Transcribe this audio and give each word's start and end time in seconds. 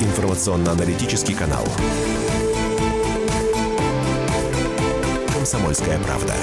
информационно-аналитический 0.00 1.34
канал. 1.34 1.64
«Комсомольская 5.32 5.98
правда». 6.00 6.34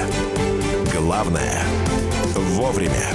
Главное– 0.94 1.62
вовремя. 2.34 3.08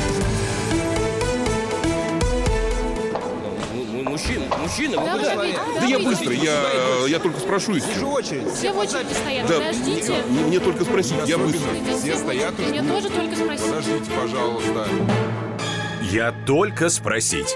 Мужчина, 4.04 4.46
мужчина, 4.62 5.00
вы 5.00 5.06
Да, 5.06 5.14
куда? 5.14 5.80
Да 5.80 5.86
я 5.86 6.00
быстро, 6.00 6.32
я, 6.34 7.08
я 7.08 7.20
только 7.20 7.40
спрошу 7.40 7.76
и 7.76 7.80
все. 7.80 8.06
очередь. 8.06 8.54
Все 8.54 8.72
в 8.72 8.78
очереди 8.78 9.14
стоят, 9.14 9.48
Да, 9.48 9.56
подождите. 9.60 10.16
мне, 10.30 10.42
мне 10.44 10.60
только 10.60 10.86
спросить, 10.86 11.16
я 11.26 11.38
быстро. 11.38 11.70
Все 12.00 12.18
стоят 12.18 12.58
Мне 12.60 12.82
тоже 12.84 13.10
только 13.10 13.36
спросить. 13.36 13.66
Подождите, 13.66 14.12
пожалуйста. 14.12 14.88
Я 16.12 16.32
только 16.46 16.90
спросить. 16.90 17.56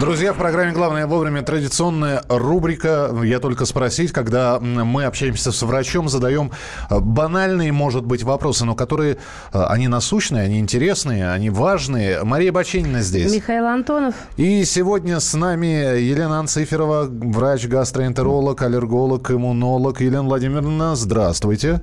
Друзья, 0.00 0.32
в 0.32 0.38
программе 0.38 0.72
«Главное 0.72 1.06
вовремя» 1.06 1.42
традиционная 1.42 2.24
рубрика 2.28 3.14
«Я 3.22 3.38
только 3.38 3.64
спросить», 3.64 4.10
когда 4.10 4.58
мы 4.58 5.04
общаемся 5.04 5.52
с 5.52 5.62
врачом, 5.62 6.08
задаем 6.08 6.50
э, 6.90 6.98
банальные, 6.98 7.70
может 7.70 8.04
быть, 8.04 8.24
вопросы, 8.24 8.64
но 8.64 8.74
которые, 8.74 9.18
э, 9.52 9.62
они 9.68 9.86
насущные, 9.86 10.42
они 10.42 10.58
интересные, 10.58 11.30
они 11.30 11.48
важные. 11.48 12.24
Мария 12.24 12.50
Баченина 12.50 13.02
здесь. 13.02 13.32
Михаил 13.32 13.66
Антонов. 13.66 14.16
И 14.36 14.64
сегодня 14.64 15.20
с 15.20 15.32
нами 15.32 15.66
Елена 16.00 16.40
Анциферова, 16.40 17.06
врач-гастроэнтеролог, 17.08 18.60
аллерголог, 18.62 19.30
иммунолог. 19.30 20.00
Елена 20.00 20.24
Владимировна, 20.24 20.96
здравствуйте. 20.96 21.82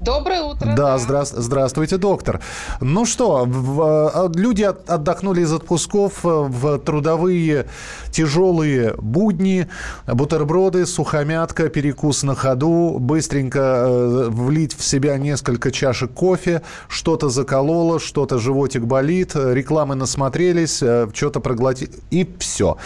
Доброе 0.00 0.42
утро. 0.42 0.74
Да, 0.76 0.96
здра- 0.96 1.24
здравствуйте, 1.24 1.96
доктор. 1.96 2.40
Ну 2.82 3.06
что, 3.06 3.44
в- 3.46 3.80
а, 3.82 4.30
люди 4.34 4.62
от- 4.62 4.88
отдохнули 4.90 5.40
из 5.40 5.52
отпусков 5.52 6.24
э, 6.24 6.28
в 6.28 6.78
трудовые 6.80 7.66
тяжелые 8.12 8.94
будни, 8.98 9.68
бутерброды, 10.06 10.84
сухомятка, 10.84 11.70
перекус 11.70 12.22
на 12.24 12.34
ходу, 12.34 12.98
быстренько 13.00 13.58
э, 13.58 14.28
влить 14.28 14.74
в 14.76 14.84
себя 14.84 15.16
несколько 15.16 15.70
чашек 15.70 16.12
кофе, 16.12 16.60
что-то 16.88 17.30
закололо, 17.30 17.98
что-то 17.98 18.38
животик 18.38 18.82
болит, 18.82 19.32
рекламы 19.34 19.94
насмотрелись, 19.94 20.82
э, 20.82 21.08
что-то 21.14 21.40
проглотили, 21.40 21.90
и 22.10 22.28
все. 22.38 22.76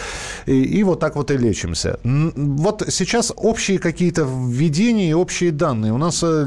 И, 0.45 0.61
и 0.63 0.83
вот 0.83 1.01
так 1.01 1.17
вот 1.17 1.29
и 1.31 1.35
лечимся. 1.37 1.99
Вот 2.05 2.85
сейчас 2.89 3.33
общие 3.35 3.79
какие-то 3.79 4.23
введения 4.23 5.09
и 5.09 5.13
общие 5.13 5.51
данные. 5.51 5.91
У 5.91 5.97
нас 5.97 6.23
э, 6.23 6.45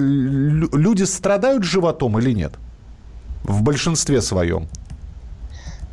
люди 0.54 1.04
страдают 1.04 1.64
животом 1.64 2.18
или 2.18 2.32
нет? 2.32 2.52
В 3.42 3.62
большинстве 3.62 4.22
своем. 4.22 4.68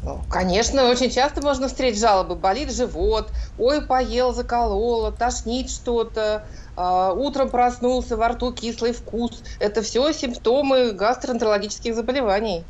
Ну, 0.04 0.20
Конечно, 0.30 0.90
очень 0.90 1.12
часто 1.12 1.42
можно 1.42 1.68
встретить 1.68 2.00
жалобы. 2.00 2.36
Болит 2.36 2.74
живот, 2.74 3.30
ой, 3.60 3.82
поел, 3.82 4.34
закололо, 4.34 5.12
тошнит 5.12 5.70
что-то, 5.70 6.46
утром 6.78 7.50
проснулся, 7.50 8.18
во 8.18 8.30
рту 8.30 8.52
кислый 8.54 8.94
вкус. 8.94 9.44
Это 9.60 9.82
все 9.82 10.12
симптомы 10.12 10.92
гастроэнтерологических 10.92 11.96
заболеваний. 11.96 12.64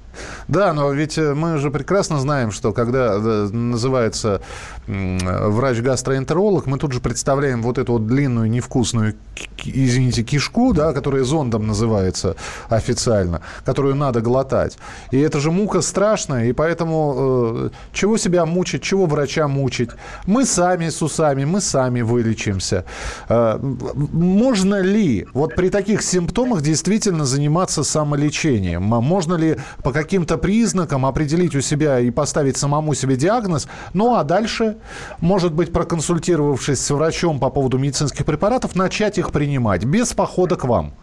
Да, 0.47 0.73
но 0.73 0.91
ведь 0.91 1.17
э, 1.17 1.33
мы 1.33 1.58
же 1.58 1.71
прекрасно 1.71 2.19
знаем, 2.19 2.52
что 2.52 2.73
когда 2.73 3.13
э, 3.16 3.49
называется 3.52 4.41
врач-гастроэнтеролог, 4.88 6.66
мы 6.66 6.77
тут 6.77 6.91
же 6.91 6.99
представляем 6.99 7.61
вот 7.61 7.77
эту 7.77 7.93
вот 7.93 8.08
длинную 8.08 8.49
невкусную, 8.49 9.16
извините, 9.63 10.23
кишку, 10.23 10.73
да, 10.73 10.91
которая 10.91 11.23
зондом 11.23 11.67
называется 11.67 12.36
официально, 12.67 13.41
которую 13.63 13.95
надо 13.95 14.21
глотать. 14.21 14.77
И 15.11 15.19
это 15.19 15.39
же 15.39 15.52
мука 15.52 15.81
страшная, 15.81 16.45
и 16.45 16.53
поэтому 16.53 17.53
э, 17.55 17.69
чего 17.93 18.17
себя 18.17 18.45
мучить, 18.45 18.83
чего 18.83 19.05
врача 19.05 19.47
мучить? 19.47 19.91
Мы 20.25 20.45
сами 20.45 20.89
с 20.89 21.02
усами, 21.02 21.45
мы 21.45 21.61
сами 21.61 22.02
вылечимся. 22.02 22.83
Э, 23.30 23.59
можно 23.93 24.81
ли 24.81 25.27
вот 25.33 25.55
при 25.55 25.69
таких 25.69 26.02
симптомах 26.02 26.61
действительно 26.61 27.25
заниматься 27.25 27.83
самолечением? 27.83 28.83
Можно 28.83 29.35
ли 29.35 29.57
по 29.83 29.91
каким-то 29.91 30.37
признакам 30.37 31.05
определить 31.05 31.55
у 31.55 31.61
себя 31.61 31.99
и 31.99 32.11
поставить 32.11 32.57
самому 32.57 32.93
себе 32.93 33.15
диагноз? 33.15 33.67
Ну 33.93 34.15
а 34.15 34.23
дальше, 34.23 34.77
может 35.19 35.53
быть, 35.53 35.71
проконсультировавшись 35.71 36.79
с 36.79 36.89
врачом 36.91 37.39
по 37.39 37.49
поводу 37.49 37.77
медицинских 37.77 38.25
препаратов, 38.25 38.75
начать 38.75 39.17
их 39.17 39.31
принимать 39.31 39.83
без 39.85 40.13
похода 40.13 40.55
к 40.55 40.65
вам? 40.65 40.93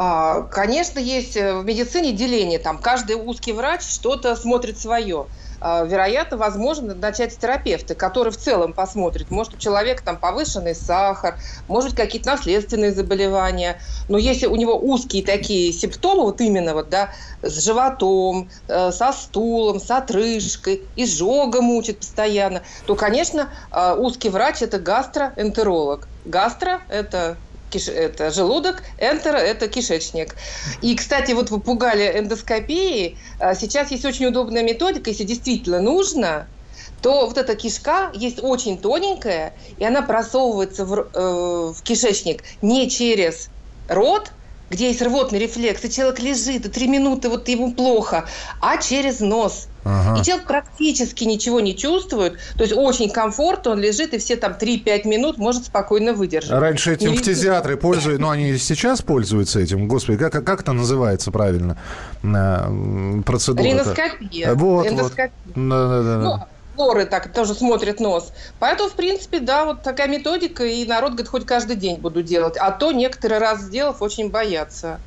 А, 0.00 0.42
Конечно, 0.42 1.00
есть 1.00 1.36
э, 1.36 1.58
в 1.58 1.64
медицине 1.64 2.12
деление. 2.12 2.60
Там 2.60 2.78
каждый 2.78 3.16
узкий 3.16 3.52
врач 3.52 3.82
что-то 3.82 4.36
смотрит 4.36 4.78
свое. 4.78 5.26
А, 5.60 5.84
Вероятно, 5.84 6.36
возможно 6.36 6.94
начать 6.94 7.32
с 7.32 7.36
терапевта, 7.36 7.94
который 7.94 8.30
в 8.30 8.36
целом 8.36 8.72
посмотрит. 8.72 9.30
Может, 9.30 9.54
у 9.54 9.56
человека 9.58 10.02
там 10.04 10.16
повышенный 10.16 10.74
сахар, 10.74 11.38
может, 11.66 11.96
какие-то 11.96 12.30
наследственные 12.30 12.92
заболевания. 12.92 13.80
Но 14.08 14.18
если 14.18 14.46
у 14.46 14.56
него 14.56 14.78
узкие 14.78 15.24
такие 15.24 15.72
симптомы, 15.72 16.22
вот 16.22 16.40
именно 16.40 16.74
вот, 16.74 16.88
да, 16.88 17.10
с 17.42 17.64
животом, 17.64 18.50
э, 18.68 18.92
со 18.92 19.12
стулом, 19.12 19.80
с 19.80 19.90
отрыжкой, 19.90 20.82
изжога 20.94 21.60
мучит 21.60 22.00
постоянно, 22.00 22.62
то, 22.86 22.94
конечно, 22.94 23.52
э, 23.72 23.94
узкий 23.98 24.28
врач– 24.28 24.56
это 24.62 24.78
гастроэнтеролог. 24.78 26.08
Гастро– 26.24 26.82
это 26.88 27.38
киш- 27.70 27.88
это 27.92 28.30
желудок, 28.30 28.82
энтер– 28.98 29.34
это 29.36 29.68
кишечник. 29.68 30.36
И, 30.80 30.96
кстати, 30.96 31.32
вот 31.32 31.50
вы 31.50 31.60
пугали 31.60 32.18
эндоскопией. 32.18 33.18
А, 33.38 33.54
Сейчас 33.54 33.90
есть 33.90 34.04
очень 34.04 34.26
удобная 34.26 34.62
методика, 34.62 35.10
если 35.10 35.24
действительно 35.24 35.80
нужно, 35.80 36.48
то 37.00 37.26
вот 37.26 37.38
эта 37.38 37.54
кишка 37.56 38.10
есть 38.14 38.38
очень 38.42 38.80
тоненькая, 38.80 39.56
и 39.76 39.84
она 39.84 40.02
просовывается 40.02 40.84
в, 40.84 40.94
э, 41.12 41.72
в 41.74 41.82
кишечник 41.82 42.42
не 42.62 42.90
через 42.90 43.50
рот, 43.86 44.32
где 44.70 44.88
есть 44.88 45.02
рвотный 45.02 45.38
рефлекс, 45.38 45.84
и 45.84 45.90
человек 45.90 46.20
лежит, 46.20 46.66
и 46.66 46.68
три 46.68 46.88
минуты 46.88 47.28
вот 47.28 47.48
ему 47.48 47.72
плохо, 47.72 48.26
а 48.60 48.76
через 48.76 49.20
нос. 49.20 49.68
Ага. 49.84 50.20
И 50.20 50.24
человек 50.24 50.46
практически 50.46 51.24
ничего 51.24 51.60
не 51.60 51.74
чувствует, 51.76 52.38
то 52.56 52.64
есть 52.64 52.74
очень 52.76 53.08
комфортно, 53.10 53.72
он 53.72 53.80
лежит, 53.80 54.12
и 54.12 54.18
все 54.18 54.36
там 54.36 54.52
3-5 54.52 55.08
минут 55.08 55.38
может 55.38 55.64
спокойно 55.66 56.12
выдержать. 56.12 56.50
Раньше 56.50 56.92
этим 56.92 57.12
Не 57.12 57.16
фтизиатры 57.16 57.76
пользуются, 57.76 58.20
ну 58.20 58.28
они 58.28 58.58
сейчас 58.58 59.00
пользуются 59.00 59.60
этим, 59.60 59.88
господи, 59.88 60.18
как, 60.18 60.44
как 60.44 60.60
это 60.60 60.72
называется 60.72 61.30
правильно? 61.30 61.78
э, 62.22 63.22
Процедура. 63.24 63.64
Риноскопия. 63.64 64.54
Вот, 64.54 64.86
Эндоскопия. 64.86 65.32
вот. 65.46 65.68
Да-да-да. 65.68 66.18
Ну, 66.18 66.44
лоры 66.78 67.06
так 67.06 67.32
тоже 67.32 67.54
смотрят 67.54 68.00
нос. 68.00 68.32
Поэтому, 68.58 68.88
в 68.90 68.96
принципе, 68.96 69.40
да, 69.40 69.64
вот 69.64 69.82
такая 69.82 70.08
методика, 70.08 70.64
и 70.64 70.84
народ 70.86 71.12
говорит, 71.12 71.28
хоть 71.28 71.46
каждый 71.46 71.76
день 71.76 72.00
буду 72.00 72.22
делать. 72.22 72.56
А 72.56 72.70
то 72.72 72.92
некоторые 72.92 73.38
раз 73.40 73.60
сделав, 73.62 74.00
очень 74.02 74.30
боятся. 74.30 75.02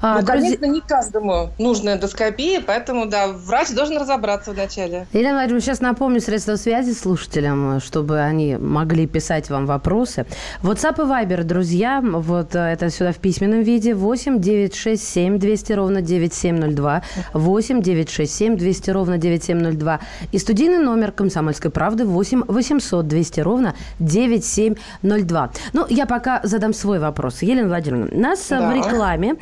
А, 0.00 0.20
ну, 0.20 0.26
друзья- 0.26 0.42
конечно, 0.56 0.64
не 0.66 0.80
каждому 0.80 1.50
нужна 1.58 1.94
эндоскопия, 1.94 2.60
поэтому, 2.64 3.06
да, 3.06 3.28
врач 3.28 3.70
должен 3.70 3.96
разобраться 3.98 4.52
вначале. 4.52 5.06
Елена 5.12 5.32
Владимировна, 5.34 5.60
сейчас 5.60 5.80
напомню 5.80 6.20
средства 6.20 6.56
связи 6.56 6.92
слушателям, 6.92 7.80
чтобы 7.80 8.20
они 8.20 8.56
могли 8.56 9.06
писать 9.06 9.50
вам 9.50 9.66
вопросы. 9.66 10.26
WhatsApp 10.62 11.02
и 11.02 11.06
Viber, 11.08 11.42
друзья, 11.42 12.00
вот 12.02 12.54
э, 12.54 12.58
это 12.60 12.90
сюда 12.90 13.12
в 13.12 13.16
письменном 13.16 13.62
виде. 13.62 13.94
8 13.94 14.40
967 14.40 15.38
200 15.38 15.72
ровно 15.72 16.00
9702. 16.02 17.02
8 17.32 17.82
967 17.82 18.56
200 18.56 18.90
ровно 18.90 19.18
9702. 19.18 20.00
И 20.32 20.38
студийный 20.38 20.78
номер 20.78 21.12
комсомольской 21.12 21.70
правды 21.70 22.04
8 22.04 22.42
800 22.46 23.06
200 23.08 23.40
ровно 23.40 23.74
9702. 24.00 25.50
Ну, 25.72 25.86
я 25.88 26.06
пока 26.06 26.40
задам 26.44 26.72
свой 26.72 26.98
вопрос. 26.98 27.42
Елена 27.42 27.68
Владимировна, 27.68 28.08
нас 28.16 28.50
э, 28.50 28.58
Да. 28.58 28.70
в 28.70 28.74
рекламе 28.74 29.36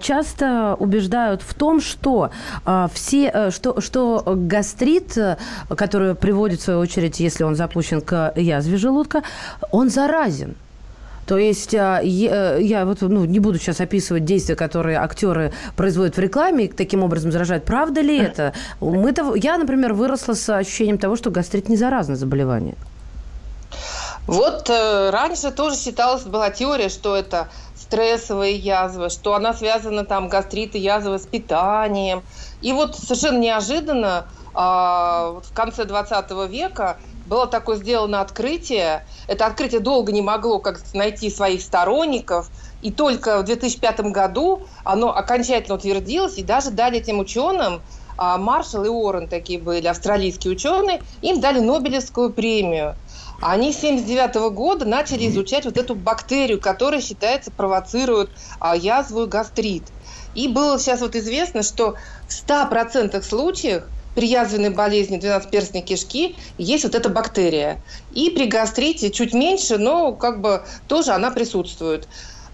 часто 0.00 0.76
убеждают 0.78 1.42
в 1.42 1.54
том, 1.54 1.80
что 1.80 2.30
а, 2.64 2.88
все, 2.92 3.30
э, 3.32 3.50
что, 3.50 3.80
что 3.80 4.22
гастрит, 4.26 5.16
э, 5.16 5.36
который 5.76 6.14
приводит, 6.14 6.60
в 6.60 6.64
свою 6.64 6.80
очередь, 6.80 7.20
если 7.20 7.44
он 7.44 7.54
запущен 7.54 8.00
к 8.00 8.32
язве 8.36 8.76
желудка, 8.76 9.22
он 9.70 9.90
заразен. 9.90 10.56
То 11.26 11.38
есть 11.38 11.74
а, 11.74 12.00
э, 12.02 12.58
я 12.60 12.84
вот 12.84 13.00
ну, 13.00 13.24
не 13.24 13.40
буду 13.40 13.58
сейчас 13.58 13.80
описывать 13.80 14.24
действия, 14.24 14.54
которые 14.54 14.98
актеры 14.98 15.52
производят 15.76 16.16
в 16.16 16.20
рекламе 16.20 16.66
и 16.66 16.68
таким 16.68 17.02
образом 17.02 17.32
заражают. 17.32 17.64
Правда 17.64 18.00
ли 18.00 18.18
это? 18.18 18.52
Мы-то, 18.80 19.34
я, 19.34 19.58
например, 19.58 19.92
выросла 19.92 20.34
с 20.34 20.48
ощущением 20.48 20.98
того, 20.98 21.16
что 21.16 21.30
гастрит 21.30 21.68
не 21.68 21.76
заразное 21.76 22.16
заболевание. 22.16 22.76
Вот 24.26 24.68
э, 24.70 25.10
раньше 25.10 25.50
тоже 25.50 25.76
считалось, 25.76 26.22
была 26.22 26.50
теория, 26.50 26.88
что 26.88 27.14
это 27.14 27.48
стрессовая 27.86 28.50
язва, 28.50 29.08
что 29.10 29.34
она 29.34 29.54
связана 29.54 30.04
там 30.04 30.28
гастрит 30.28 30.74
и 30.74 30.78
язва 30.78 31.18
с 31.18 31.26
питанием. 31.26 32.24
И 32.60 32.72
вот 32.72 32.96
совершенно 32.96 33.38
неожиданно 33.38 34.26
а, 34.54 35.40
в 35.40 35.52
конце 35.52 35.84
20 35.84 36.30
века 36.50 36.98
было 37.26 37.46
такое 37.46 37.76
сделано 37.76 38.20
открытие. 38.20 39.06
Это 39.28 39.46
открытие 39.46 39.80
долго 39.80 40.10
не 40.10 40.22
могло 40.22 40.58
как 40.58 40.80
найти 40.94 41.30
своих 41.30 41.62
сторонников. 41.62 42.50
И 42.82 42.90
только 42.90 43.38
в 43.38 43.44
2005 43.44 44.00
году 44.12 44.66
оно 44.84 45.16
окончательно 45.16 45.76
утвердилось, 45.76 46.38
и 46.38 46.42
даже 46.42 46.70
дали 46.70 46.98
этим 46.98 47.20
ученым 47.20 47.82
а, 48.16 48.38
Маршалл 48.38 48.84
и 48.84 48.88
Уоррен 48.88 49.28
такие 49.28 49.60
были, 49.60 49.86
австралийские 49.86 50.52
ученые, 50.52 51.02
им 51.20 51.40
дали 51.40 51.60
Нобелевскую 51.60 52.32
премию. 52.32 52.96
Они 53.40 53.72
с 53.72 53.78
1979 53.78 54.54
года 54.54 54.84
начали 54.84 55.28
изучать 55.28 55.64
вот 55.64 55.76
эту 55.76 55.94
бактерию, 55.94 56.60
которая 56.60 57.00
считается 57.00 57.50
провоцирует 57.50 58.30
а, 58.60 58.76
язву 58.76 59.24
и 59.24 59.26
гастрит. 59.26 59.84
И 60.34 60.48
было 60.48 60.78
сейчас 60.78 61.00
вот 61.00 61.16
известно, 61.16 61.62
что 61.62 61.96
в 62.28 62.48
100% 62.48 63.22
случаях 63.22 63.88
при 64.14 64.28
язвенной 64.28 64.70
болезни 64.70 65.18
12-перстной 65.18 65.82
кишки 65.82 66.36
есть 66.56 66.84
вот 66.84 66.94
эта 66.94 67.08
бактерия. 67.10 67.82
И 68.12 68.30
при 68.30 68.46
гастрите 68.46 69.10
чуть 69.10 69.34
меньше, 69.34 69.76
но 69.76 70.12
как 70.12 70.40
бы 70.40 70.62
тоже 70.88 71.12
она 71.12 71.30
присутствует. 71.30 72.08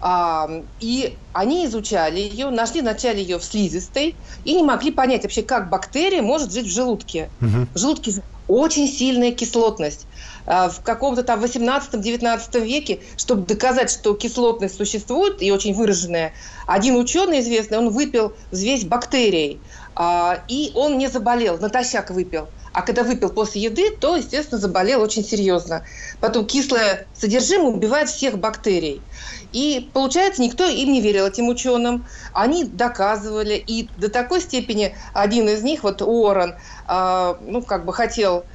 А, 0.05 0.49
и 0.81 1.15
они 1.31 1.65
изучали 1.65 2.19
ее, 2.19 2.49
нашли 2.49 2.81
вначале 2.81 3.21
ее 3.21 3.39
в 3.39 3.43
слизистой 3.43 4.15
и 4.43 4.53
не 4.53 4.61
могли 4.61 4.91
понять 4.91 5.23
вообще, 5.23 5.43
как 5.43 5.69
бактерия 5.69 6.21
может 6.21 6.51
жить 6.51 6.65
в 6.65 6.73
желудке. 6.73 7.29
Угу. 7.39 7.67
В 7.73 7.77
желудке 7.77 8.11
очень 8.49 8.89
сильная 8.89 9.31
кислотность. 9.31 10.05
А, 10.45 10.69
в 10.69 10.81
каком-то 10.81 11.23
там 11.23 11.43
18-19 11.43 12.59
веке, 12.61 13.01
чтобы 13.17 13.45
доказать, 13.45 13.91
что 13.91 14.13
кислотность 14.13 14.75
существует 14.75 15.41
и 15.41 15.51
очень 15.51 15.73
выраженная, 15.73 16.33
один 16.67 16.95
ученый 16.95 17.39
известный, 17.39 17.77
он 17.77 17.89
выпил 17.89 18.33
взвесь 18.51 18.85
бактерий, 18.85 19.61
а, 19.95 20.43
и 20.47 20.71
он 20.75 20.97
не 20.97 21.07
заболел, 21.07 21.57
натощак 21.57 22.09
выпил. 22.09 22.49
А 22.73 22.81
когда 22.81 23.03
выпил 23.03 23.29
после 23.29 23.61
еды, 23.61 23.91
то, 24.01 24.15
естественно, 24.15 24.59
заболел 24.59 25.01
очень 25.01 25.23
серьезно. 25.23 25.85
Потом 26.19 26.45
кислое 26.45 27.07
содержимое 27.13 27.67
убивает 27.67 28.09
всех 28.09 28.39
бактерий. 28.39 29.03
И 29.51 29.91
получается, 29.93 30.41
никто 30.41 30.65
им 30.65 30.91
не 30.91 30.99
верил, 30.99 31.27
этим 31.27 31.49
ученым. 31.49 32.07
Они 32.33 32.63
доказывали, 32.63 33.53
и 33.53 33.91
до 33.95 34.09
такой 34.09 34.41
степени 34.41 34.95
один 35.13 35.47
из 35.47 35.61
них, 35.61 35.83
вот 35.83 36.01
Уоррен, 36.01 36.55
э, 36.87 37.35
ну, 37.41 37.61
как 37.61 37.85
бы 37.85 37.93
хотел 37.93 38.45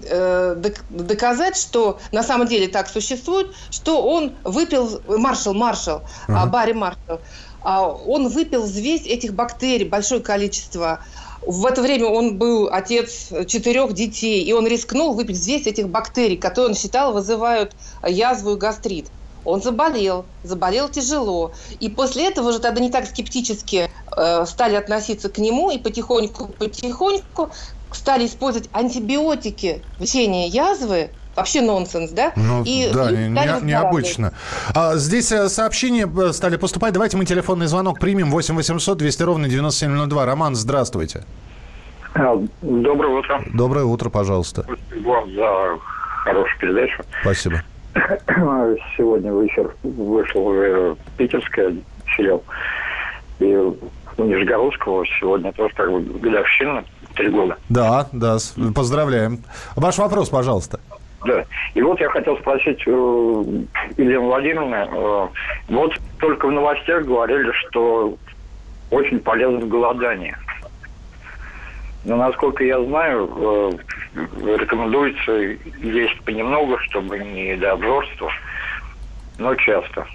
доказать, 0.00 1.56
что 1.56 1.98
на 2.12 2.22
самом 2.22 2.46
деле 2.46 2.68
так 2.68 2.88
существует, 2.88 3.48
что 3.70 4.02
он 4.02 4.34
выпил, 4.44 5.00
маршал, 5.08 5.54
маршал, 5.54 6.02
uh-huh. 6.28 6.48
Барри 6.50 6.72
Маршал, 6.72 7.20
а 7.62 7.88
он 7.88 8.28
выпил 8.28 8.62
взвесь 8.62 9.06
этих 9.06 9.34
бактерий, 9.34 9.88
большое 9.88 10.20
количество. 10.20 11.00
В 11.46 11.64
это 11.66 11.82
время 11.82 12.06
он 12.06 12.38
был 12.38 12.68
отец 12.70 13.28
четырех 13.46 13.92
детей, 13.92 14.42
и 14.42 14.52
он 14.52 14.66
рискнул 14.66 15.14
выпить 15.14 15.36
взвесь 15.36 15.66
этих 15.66 15.88
бактерий, 15.88 16.36
которые 16.36 16.70
он 16.70 16.76
считал 16.76 17.12
вызывают 17.12 17.72
язву 18.06 18.54
и 18.54 18.56
гастрит. 18.56 19.06
Он 19.44 19.62
заболел, 19.62 20.26
заболел 20.42 20.88
тяжело. 20.88 21.52
И 21.78 21.88
после 21.88 22.28
этого 22.28 22.48
уже 22.48 22.58
тогда 22.58 22.80
не 22.80 22.90
так 22.90 23.06
скептически 23.06 23.90
э, 24.16 24.46
стали 24.46 24.74
относиться 24.74 25.28
к 25.28 25.38
нему, 25.38 25.70
и 25.70 25.78
потихоньку-потихоньку 25.78 27.50
стали 27.92 28.26
использовать 28.26 28.68
антибиотики 28.72 29.82
в 29.98 30.02
лечении 30.02 30.48
язвы, 30.48 31.10
Вообще 31.36 31.60
нонсенс, 31.60 32.12
да? 32.12 32.32
Ну, 32.34 32.62
и 32.64 32.90
да, 32.94 33.10
не, 33.10 33.28
необычно. 33.66 34.32
А, 34.74 34.96
здесь 34.96 35.30
э, 35.30 35.50
сообщения 35.50 36.06
э, 36.06 36.32
стали 36.32 36.56
поступать. 36.56 36.94
Давайте 36.94 37.18
мы 37.18 37.26
телефонный 37.26 37.66
звонок 37.66 38.00
примем. 38.00 38.30
8 38.30 38.54
800 38.56 38.96
200 38.96 39.22
ровно 39.22 39.46
9702. 39.46 40.24
Роман, 40.24 40.54
здравствуйте. 40.54 41.24
А, 42.14 42.42
доброе 42.62 43.18
утро. 43.18 43.42
Доброе 43.52 43.84
утро, 43.84 44.08
пожалуйста. 44.08 44.62
Спасибо 44.62 45.08
вам 45.08 45.30
за 45.34 45.78
хорошую 46.24 46.58
передачу. 46.58 47.04
Спасибо. 47.20 47.62
Сегодня 48.96 49.30
в 49.30 49.46
эфир 49.46 49.74
вышел 49.82 50.46
уже 50.46 50.96
питерская 51.18 51.76
сериал. 52.16 52.42
И 53.40 53.54
у 53.54 53.76
Нижегородского 54.24 55.04
сегодня 55.20 55.52
тоже 55.52 55.74
как 55.74 55.92
бы 55.92 56.00
годовщина, 56.00 56.84
три 57.16 57.28
года. 57.30 57.56
Да, 57.68 58.08
да, 58.12 58.38
поздравляем. 58.74 59.40
Ваш 59.74 59.98
вопрос, 59.98 60.28
пожалуйста. 60.28 60.80
Да. 61.24 61.44
И 61.74 61.82
вот 61.82 62.00
я 62.00 62.08
хотел 62.10 62.36
спросить 62.38 62.80
э, 62.86 62.90
Елену 63.96 64.26
Владимировну. 64.26 64.76
Э, 64.76 65.28
вот 65.68 65.92
только 66.18 66.46
в 66.46 66.52
новостях 66.52 67.04
говорили, 67.04 67.50
что 67.52 68.16
очень 68.90 69.18
полезно 69.20 69.66
голодание. 69.66 70.38
Но, 72.04 72.16
насколько 72.16 72.62
я 72.62 72.80
знаю, 72.84 73.28
э, 74.14 74.18
рекомендуется 74.56 75.32
есть 75.32 76.20
понемногу, 76.22 76.78
чтобы 76.78 77.18
не 77.18 77.56
до 77.56 77.72
обжорства, 77.72 78.30
но 79.38 79.54
часто. 79.56 80.06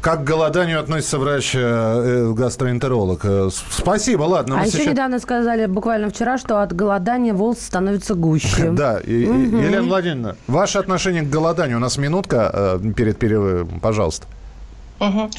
Как 0.00 0.22
к 0.22 0.24
голоданию 0.24 0.80
относится 0.80 1.18
врач-гастроэнтеролог? 1.18 3.24
Э, 3.24 3.48
э, 3.48 3.50
спасибо, 3.70 4.22
ладно. 4.22 4.60
А 4.60 4.64
еще 4.64 4.78
сейчас... 4.78 4.86
недавно 4.86 5.18
сказали, 5.18 5.66
буквально 5.66 6.08
вчера, 6.10 6.38
что 6.38 6.62
от 6.62 6.72
голодания 6.72 7.34
волос 7.34 7.58
становится 7.60 8.14
гуще. 8.14 8.70
Да, 8.78 9.00
Елена 9.04 9.82
Владимировна, 9.82 10.36
ваше 10.46 10.78
отношение 10.78 11.22
к 11.22 11.30
голоданию. 11.30 11.78
У 11.78 11.80
нас 11.80 11.98
минутка 11.98 12.80
перед 12.96 13.18
перерывом, 13.18 13.80
пожалуйста. 13.80 14.26
Угу. 15.00 15.30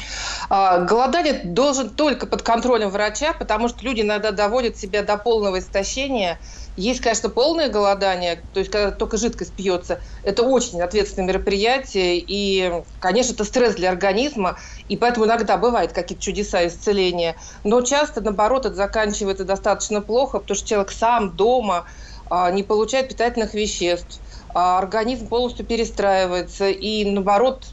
Голодание 0.48 1.40
должен 1.44 1.90
только 1.90 2.26
под 2.26 2.42
контролем 2.42 2.90
врача, 2.90 3.32
потому 3.32 3.68
что 3.68 3.84
люди 3.84 4.02
иногда 4.02 4.30
доводят 4.30 4.76
себя 4.76 5.02
до 5.02 5.16
полного 5.16 5.58
истощения. 5.58 6.38
Есть, 6.80 7.02
конечно, 7.02 7.28
полное 7.28 7.68
голодание, 7.68 8.42
то 8.52 8.58
есть 8.60 8.70
когда 8.72 8.90
только 8.90 9.18
жидкость 9.18 9.54
пьется. 9.54 10.00
Это 10.22 10.42
очень 10.44 10.80
ответственное 10.80 11.28
мероприятие, 11.28 12.18
и, 12.18 12.72
конечно, 12.98 13.34
это 13.34 13.44
стресс 13.44 13.74
для 13.74 13.90
организма, 13.90 14.56
и 14.88 14.96
поэтому 14.96 15.26
иногда 15.26 15.58
бывают 15.58 15.92
какие-то 15.92 16.22
чудеса 16.24 16.66
исцеления. 16.66 17.36
Но 17.64 17.82
часто, 17.82 18.22
наоборот, 18.22 18.64
это 18.64 18.74
заканчивается 18.76 19.44
достаточно 19.44 20.00
плохо, 20.00 20.38
потому 20.38 20.56
что 20.56 20.66
человек 20.68 20.90
сам 20.92 21.36
дома 21.36 21.84
а, 22.30 22.50
не 22.50 22.62
получает 22.62 23.10
питательных 23.10 23.52
веществ, 23.52 24.22
а 24.54 24.78
организм 24.78 25.28
полностью 25.28 25.66
перестраивается, 25.66 26.70
и, 26.70 27.04
наоборот, 27.04 27.66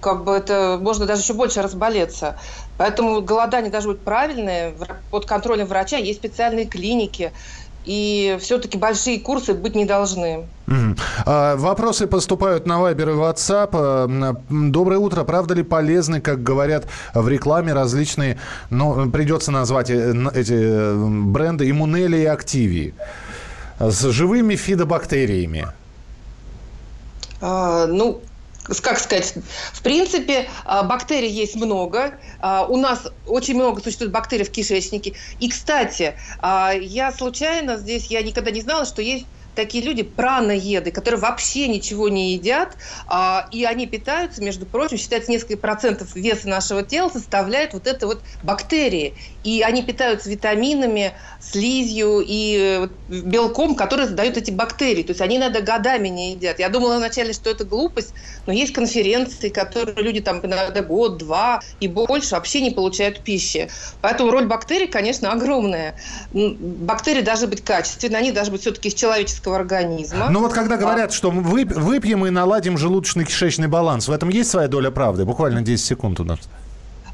как 0.00 0.24
бы 0.24 0.32
это 0.32 0.78
можно 0.80 1.06
даже 1.06 1.22
еще 1.22 1.32
больше 1.34 1.62
разболеться. 1.62 2.36
Поэтому 2.76 3.22
голодание 3.22 3.70
должно 3.70 3.92
быть 3.92 4.04
правильное, 4.04 4.76
под 5.10 5.26
контролем 5.26 5.66
врача 5.66 5.96
есть 5.96 6.18
специальные 6.18 6.66
клиники, 6.66 7.32
и 7.84 8.36
все-таки 8.40 8.78
большие 8.78 9.20
курсы 9.20 9.54
быть 9.54 9.74
не 9.74 9.84
должны. 9.84 10.46
А, 11.26 11.56
вопросы 11.56 12.06
поступают 12.06 12.66
на 12.66 12.80
Вайбер 12.80 13.10
и 13.10 13.12
WhatsApp. 13.12 13.70
А, 13.72 14.36
доброе 14.48 14.98
утро. 14.98 15.24
Правда 15.24 15.54
ли 15.54 15.62
полезны, 15.62 16.20
как 16.20 16.42
говорят 16.42 16.86
в 17.14 17.28
рекламе, 17.28 17.72
различные, 17.72 18.38
ну, 18.70 19.10
придется 19.10 19.50
назвать 19.50 19.90
э, 19.90 20.14
эти 20.34 20.54
э, 20.54 20.94
бренды, 20.96 21.68
иммунели 21.68 22.18
и 22.18 22.24
активии 22.24 22.94
с 23.78 24.00
живыми 24.10 24.56
фидобактериями? 24.56 25.66
А, 27.40 27.86
ну, 27.86 28.22
как 28.64 28.98
сказать, 28.98 29.34
в 29.72 29.82
принципе, 29.82 30.48
а, 30.64 30.82
бактерий 30.82 31.28
есть 31.28 31.54
много. 31.54 32.18
А, 32.40 32.66
у 32.66 32.76
нас 32.76 33.06
очень 33.26 33.54
много 33.54 33.82
существует 33.82 34.12
бактерий 34.12 34.44
в 34.44 34.50
кишечнике. 34.50 35.14
И, 35.38 35.50
кстати, 35.50 36.14
а, 36.38 36.72
я 36.72 37.12
случайно 37.12 37.76
здесь, 37.76 38.06
я 38.06 38.22
никогда 38.22 38.50
не 38.50 38.62
знала, 38.62 38.86
что 38.86 39.02
есть 39.02 39.26
такие 39.54 39.84
люди 39.84 40.02
праноеды, 40.02 40.90
которые 40.90 41.20
вообще 41.20 41.68
ничего 41.68 42.08
не 42.08 42.34
едят, 42.34 42.76
а, 43.06 43.48
и 43.50 43.64
они 43.64 43.86
питаются, 43.86 44.42
между 44.42 44.66
прочим, 44.66 44.96
считается 44.98 45.30
несколько 45.30 45.56
процентов 45.56 46.14
веса 46.14 46.48
нашего 46.48 46.82
тела 46.82 47.08
составляет 47.08 47.74
вот 47.74 47.86
это 47.86 48.06
вот 48.06 48.20
бактерии. 48.42 49.14
И 49.44 49.62
они 49.62 49.82
питаются 49.82 50.30
витаминами, 50.30 51.14
слизью 51.40 52.24
и 52.26 52.88
э, 52.88 52.88
белком, 53.08 53.74
которые 53.74 54.06
создают 54.06 54.36
эти 54.36 54.50
бактерии. 54.50 55.02
То 55.02 55.10
есть 55.10 55.20
они 55.20 55.36
иногда 55.36 55.60
годами 55.60 56.08
не 56.08 56.32
едят. 56.32 56.58
Я 56.58 56.68
думала 56.68 56.96
вначале, 56.96 57.32
что 57.32 57.50
это 57.50 57.64
глупость, 57.64 58.14
но 58.46 58.52
есть 58.52 58.72
конференции, 58.72 59.50
которые 59.50 60.02
люди 60.02 60.20
там 60.20 60.40
иногда 60.44 60.82
год, 60.82 61.18
два 61.18 61.60
и 61.80 61.88
больше 61.88 62.34
вообще 62.34 62.60
не 62.60 62.70
получают 62.70 63.20
пищи. 63.20 63.68
Поэтому 64.00 64.30
роль 64.30 64.46
бактерий, 64.46 64.86
конечно, 64.86 65.30
огромная. 65.32 65.98
Бактерии 66.32 67.20
должны 67.20 67.48
быть 67.48 67.62
качественные, 67.62 68.18
они 68.18 68.32
должны 68.32 68.52
быть 68.52 68.62
все-таки 68.62 68.88
из 68.88 68.94
человеческого 68.94 69.43
организма. 69.52 70.30
Ну 70.30 70.40
вот 70.40 70.52
когда 70.52 70.76
говорят, 70.76 71.10
а... 71.10 71.12
что 71.12 71.30
выпьем 71.30 72.24
и 72.26 72.30
наладим 72.30 72.76
желудочно-кишечный 72.76 73.68
баланс, 73.68 74.08
в 74.08 74.12
этом 74.12 74.28
есть 74.28 74.50
своя 74.50 74.68
доля 74.68 74.90
правды? 74.90 75.24
Буквально 75.24 75.60
10 75.60 75.84
секунд 75.84 76.20
у 76.20 76.24
нас. 76.24 76.38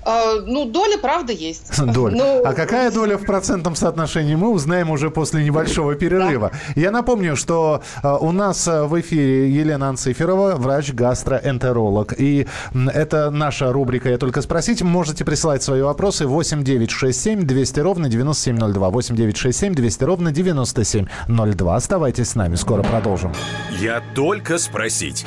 А, 0.04 0.36
ну, 0.46 0.64
доля, 0.64 0.98
правда, 0.98 1.32
есть. 1.32 1.70
Доля. 1.92 2.16
Ну, 2.16 2.42
а 2.44 2.52
какая 2.54 2.90
доля 2.90 3.18
в 3.18 3.24
процентном 3.24 3.76
соотношении, 3.76 4.34
мы 4.34 4.50
узнаем 4.50 4.90
уже 4.90 5.10
после 5.10 5.44
небольшого 5.44 5.94
перерыва. 5.94 6.50
Да. 6.52 6.80
Я 6.80 6.90
напомню, 6.90 7.36
что 7.36 7.82
а, 8.02 8.16
у 8.16 8.32
нас 8.32 8.66
а, 8.66 8.86
в 8.86 8.98
эфире 9.00 9.50
Елена 9.50 9.88
Анциферова, 9.88 10.56
врач-гастроэнтеролог. 10.56 12.14
И 12.18 12.46
это 12.94 13.30
наша 13.30 13.72
рубрика 13.72 14.08
«Я 14.08 14.18
только 14.18 14.42
спросить». 14.42 14.82
Можете 14.82 15.24
присылать 15.24 15.62
свои 15.62 15.82
вопросы 15.82 16.26
8 16.26 16.64
9 16.64 16.90
6 16.90 17.20
7 17.20 17.42
200 17.42 17.80
ровно 17.80 18.08
9702. 18.08 18.90
8 18.90 19.16
9 19.16 19.36
6 19.36 19.58
7 19.58 19.74
200 19.74 20.04
ровно 20.04 20.32
9702. 20.32 21.76
Оставайтесь 21.76 22.30
с 22.30 22.34
нами, 22.34 22.54
скоро 22.54 22.82
продолжим. 22.82 23.32
«Я 23.78 24.02
только 24.14 24.58
спросить». 24.58 25.26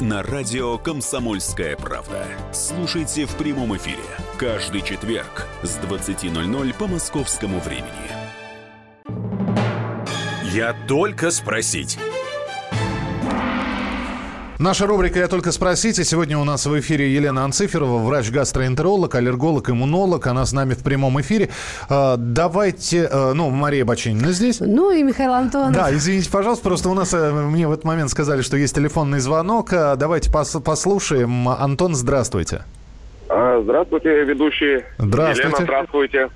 на 0.00 0.22
радио 0.22 0.78
«Комсомольская 0.78 1.76
правда». 1.76 2.26
Слушайте 2.52 3.26
в 3.26 3.34
прямом 3.36 3.76
эфире 3.76 3.98
каждый 4.38 4.82
четверг 4.82 5.46
с 5.62 5.78
20.00 5.78 6.74
по 6.74 6.86
московскому 6.86 7.60
времени. 7.60 8.10
Я 10.52 10.74
только 10.88 11.30
спросить. 11.30 11.98
Наша 14.60 14.86
рубрика 14.86 15.18
«Я 15.18 15.26
только 15.28 15.52
спросите». 15.52 16.04
Сегодня 16.04 16.36
у 16.38 16.44
нас 16.44 16.66
в 16.66 16.78
эфире 16.80 17.10
Елена 17.14 17.44
Анциферова, 17.44 17.96
врач-гастроэнтеролог, 18.06 19.14
аллерголог, 19.14 19.70
иммунолог. 19.70 20.26
Она 20.26 20.44
с 20.44 20.52
нами 20.52 20.74
в 20.74 20.82
прямом 20.84 21.18
эфире. 21.22 21.48
А, 21.88 22.16
Давайте... 22.18 23.08
а, 23.10 23.32
Ну, 23.32 23.48
Мария 23.48 23.86
Бачинина 23.86 24.32
здесь. 24.32 24.60
Ну 24.60 24.90
и 24.92 25.02
Михаил 25.02 25.32
Антонов. 25.32 25.72
Да, 25.72 25.90
извините, 25.90 26.30
пожалуйста, 26.30 26.62
просто 26.62 26.90
у 26.90 26.94
нас, 26.94 27.14
э, 27.14 27.32
мне 27.32 27.66
в 27.68 27.72
этот 27.72 27.86
момент 27.86 28.10
сказали, 28.10 28.42
что 28.42 28.58
есть 28.58 28.74
телефонный 28.74 29.20
звонок. 29.20 29.72
А, 29.72 29.96
Давайте 29.96 30.30
пос- 30.30 30.60
послушаем. 30.60 31.48
Антон, 31.48 31.94
здравствуйте. 31.94 32.64
Здравствуйте, 33.28 34.24
ведущие. 34.24 34.84
Здравствуйте. 34.98 35.48
Елена, 35.48 35.64
здравствуйте. 35.64 36.28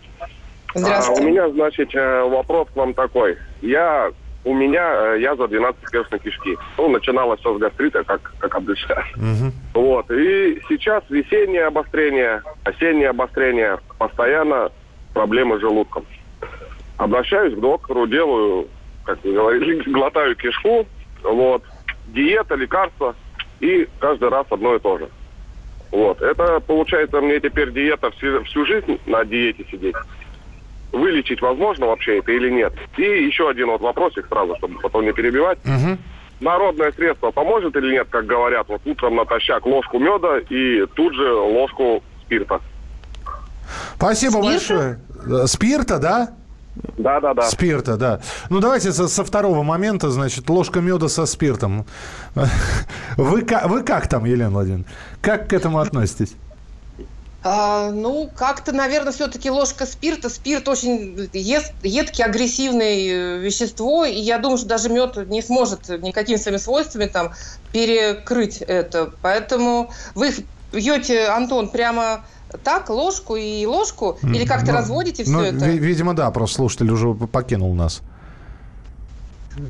Здравствуйте. 0.74 1.20
А, 1.20 1.22
у 1.22 1.28
меня, 1.28 1.50
значит, 1.50 1.94
э, 1.94 2.22
вопрос 2.22 2.68
к 2.72 2.76
вам 2.76 2.94
такой. 2.94 3.36
Я, 3.60 4.08
у 4.44 4.54
меня 4.54 5.14
э, 5.14 5.20
язва 5.20 5.46
12-перстной 5.46 6.18
кишки. 6.20 6.56
Ну, 6.76 6.88
начиналось 6.88 7.40
все 7.40 7.56
с 7.56 7.58
гастрита, 7.58 8.04
как, 8.04 8.32
как 8.38 8.54
обычно. 8.54 9.02
Вот. 9.72 10.10
И 10.10 10.60
сейчас 10.68 11.02
весеннее 11.08 11.66
обострение, 11.66 12.42
осеннее 12.64 13.10
обострение, 13.10 13.78
постоянно 13.98 14.70
проблемы 15.14 15.58
с 15.58 15.60
желудком. 15.60 16.04
Обращаюсь 16.96 17.54
к 17.54 17.60
доктору, 17.60 18.06
делаю, 18.06 18.68
как 19.04 19.22
вы 19.24 19.32
говорили, 19.32 19.82
глотаю 19.90 20.36
кишку, 20.36 20.86
вот, 21.22 21.62
диета, 22.08 22.54
лекарства, 22.54 23.14
и 23.60 23.88
каждый 23.98 24.28
раз 24.28 24.46
одно 24.50 24.74
и 24.76 24.78
то 24.78 24.98
же. 24.98 25.08
Вот. 25.90 26.20
Это, 26.20 26.60
получается, 26.60 27.20
мне 27.20 27.40
теперь 27.40 27.72
диета 27.72 28.10
всю, 28.10 28.42
всю 28.44 28.66
жизнь 28.66 28.98
на 29.06 29.24
диете 29.24 29.64
сидеть. 29.70 29.94
Вылечить 30.94 31.42
возможно 31.42 31.86
вообще 31.86 32.18
это 32.18 32.30
или 32.32 32.50
нет? 32.50 32.72
И 32.96 33.02
еще 33.02 33.50
один 33.50 33.66
вот 33.66 33.80
вопросик 33.80 34.26
сразу, 34.28 34.54
чтобы 34.56 34.78
потом 34.80 35.04
не 35.04 35.12
перебивать. 35.12 35.58
Народное 36.40 36.92
средство 36.92 37.30
поможет 37.30 37.74
или 37.76 37.92
нет, 37.92 38.08
как 38.10 38.26
говорят, 38.26 38.68
вот 38.68 38.80
утром 38.84 39.16
натощак 39.16 39.64
ложку 39.66 39.98
меда 39.98 40.38
и 40.50 40.84
тут 40.94 41.14
же 41.14 41.32
ложку 41.32 42.02
спирта. 42.22 42.60
Спасибо 43.96 44.42
Спирта? 44.42 44.48
большое. 44.48 45.46
Спирта, 45.46 45.98
да? 45.98 46.34
Да-да-да. 46.98 47.42
Спирта, 47.42 47.96
да. 47.96 48.20
Ну, 48.50 48.60
давайте 48.60 48.92
со, 48.92 49.08
со 49.08 49.24
второго 49.24 49.62
момента, 49.62 50.10
значит, 50.10 50.50
ложка 50.50 50.80
меда 50.80 51.08
со 51.08 51.24
спиртом. 51.26 51.86
Вы, 53.16 53.46
вы 53.64 53.82
как 53.84 54.08
там, 54.08 54.24
Елена 54.24 54.50
Владимировна? 54.50 54.86
Как 55.22 55.48
к 55.48 55.52
этому 55.52 55.78
относитесь? 55.78 56.34
А, 57.46 57.90
ну, 57.90 58.30
как-то, 58.34 58.72
наверное, 58.72 59.12
все-таки 59.12 59.50
ложка 59.50 59.84
спирта. 59.84 60.30
Спирт 60.30 60.66
очень 60.66 61.28
ест, 61.34 61.74
едкий, 61.82 62.24
агрессивное 62.24 62.96
э, 62.96 63.38
вещество, 63.38 64.06
и 64.06 64.18
я 64.18 64.38
думаю, 64.38 64.56
что 64.56 64.66
даже 64.66 64.88
мед 64.88 65.16
не 65.28 65.42
сможет 65.42 65.88
никакими 65.88 66.38
своими 66.38 66.56
свойствами 66.58 67.04
там 67.04 67.32
перекрыть 67.70 68.62
это. 68.62 69.12
Поэтому 69.20 69.92
вы 70.14 70.32
пьете, 70.70 71.26
Антон, 71.26 71.68
прямо 71.68 72.24
так, 72.62 72.88
ложку 72.88 73.36
и 73.36 73.66
ложку, 73.66 74.18
или 74.22 74.46
как-то 74.46 74.72
Ну, 74.72 74.78
разводите 74.78 75.24
все 75.24 75.32
ну, 75.32 75.42
это? 75.42 75.66
ви- 75.66 75.78
видимо, 75.78 76.14
да, 76.14 76.30
просто 76.30 76.56
слушатель 76.56 76.90
уже 76.90 77.14
покинул 77.14 77.74
нас. 77.74 78.02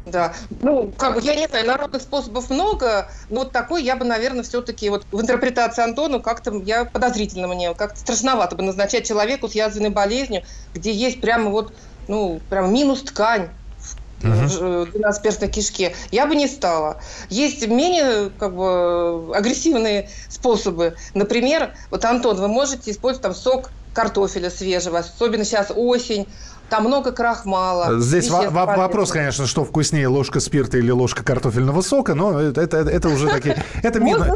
Да. 0.07 0.35
Ну, 0.63 0.93
как 0.93 1.15
бы, 1.15 1.21
я 1.23 1.35
не 1.35 1.47
знаю, 1.47 1.67
народных 1.67 2.03
способов 2.03 2.51
много, 2.51 3.09
но 3.29 3.41
вот 3.41 3.53
такой 3.53 3.83
я 3.83 3.97
бы, 3.97 4.05
наверное, 4.05 4.43
все-таки 4.43 4.89
вот 4.91 5.05
в 5.11 5.21
интерпретации 5.21 5.83
Антону 5.83 6.21
как-то 6.21 6.53
я 6.63 6.85
подозрительно 6.85 7.49
мне, 7.49 7.75
как-то 7.75 8.01
страшновато 8.01 8.57
бы 8.57 8.63
назначать 8.63 9.07
человеку 9.07 9.49
с 9.49 9.55
язвенной 9.55 9.91
болезнью, 9.91 10.43
где 10.75 10.93
есть 10.93 11.21
прямо 11.21 11.51
вот, 11.51 11.77
ну, 12.07 12.41
прям 12.49 12.73
минус 12.73 13.03
ткань 13.03 13.51
в 13.81 13.97
12-перстной 14.23 15.49
кишке, 15.49 15.95
я 16.11 16.27
бы 16.27 16.35
не 16.37 16.47
стала. 16.47 17.01
Есть 17.29 17.67
менее 17.67 18.31
как 18.31 18.55
бы 18.57 19.37
агрессивные 19.37 20.09
способы. 20.29 20.97
Например, 21.15 21.75
вот, 21.91 22.05
Антон, 22.05 22.37
вы 22.39 22.49
можете 22.49 22.91
использовать 22.91 23.23
там 23.23 23.35
сок 23.35 23.73
картофеля 23.93 24.51
свежего, 24.51 24.99
особенно 24.99 25.45
сейчас 25.45 25.71
осень, 25.75 26.27
там 26.71 26.85
много 26.85 27.13
крахмала. 27.13 28.01
Здесь 28.01 28.31
во- 28.31 28.51
во- 28.51 28.67
вопрос, 28.77 29.11
конечно, 29.11 29.47
что 29.47 29.65
вкуснее, 29.65 30.09
ложка 30.09 30.41
спирта 30.41 30.79
или 30.79 30.91
ложка 30.91 31.23
картофельного 31.23 31.83
сока, 31.83 32.15
но 32.15 32.41
это, 32.41 32.61
это, 32.61 32.79
это 32.79 33.09
уже 33.09 33.29
такие... 33.29 33.63
Это 33.83 34.01
минус. 34.01 34.27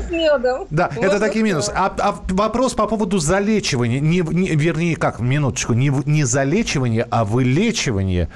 Да, 0.70 0.90
это 0.96 1.18
такие 1.18 1.44
минусы. 1.44 1.72
А, 1.74 1.92
а 1.98 2.14
вопрос 2.28 2.74
по 2.74 2.86
поводу 2.86 3.18
залечивания, 3.18 4.00
не, 4.00 4.20
не- 4.20 4.50
вернее, 4.50 4.96
как, 4.96 5.20
минуточку, 5.20 5.72
не, 5.72 5.90
залечивание, 6.24 7.06
а 7.10 7.24
вылечивание, 7.24 8.28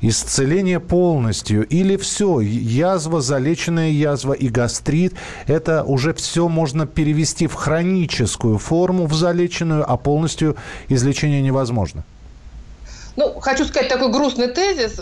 исцеление 0.00 0.80
полностью. 0.80 1.66
Или 1.66 1.96
все, 1.96 2.40
язва, 2.40 3.20
залеченная 3.20 3.90
язва 3.90 4.32
и 4.32 4.48
гастрит, 4.48 5.14
это 5.46 5.84
уже 5.84 6.12
все 6.14 6.48
можно 6.48 6.86
перевести 6.86 7.46
в 7.46 7.54
хроническую 7.54 8.58
форму, 8.58 9.06
в 9.06 9.14
залеченную, 9.14 9.90
а 9.90 9.96
полностью 9.96 10.56
излечение 10.88 11.42
невозможно. 11.42 12.04
Ну, 13.16 13.38
хочу 13.40 13.64
сказать 13.64 13.88
такой 13.88 14.10
грустный 14.10 14.48
тезис. 14.48 14.98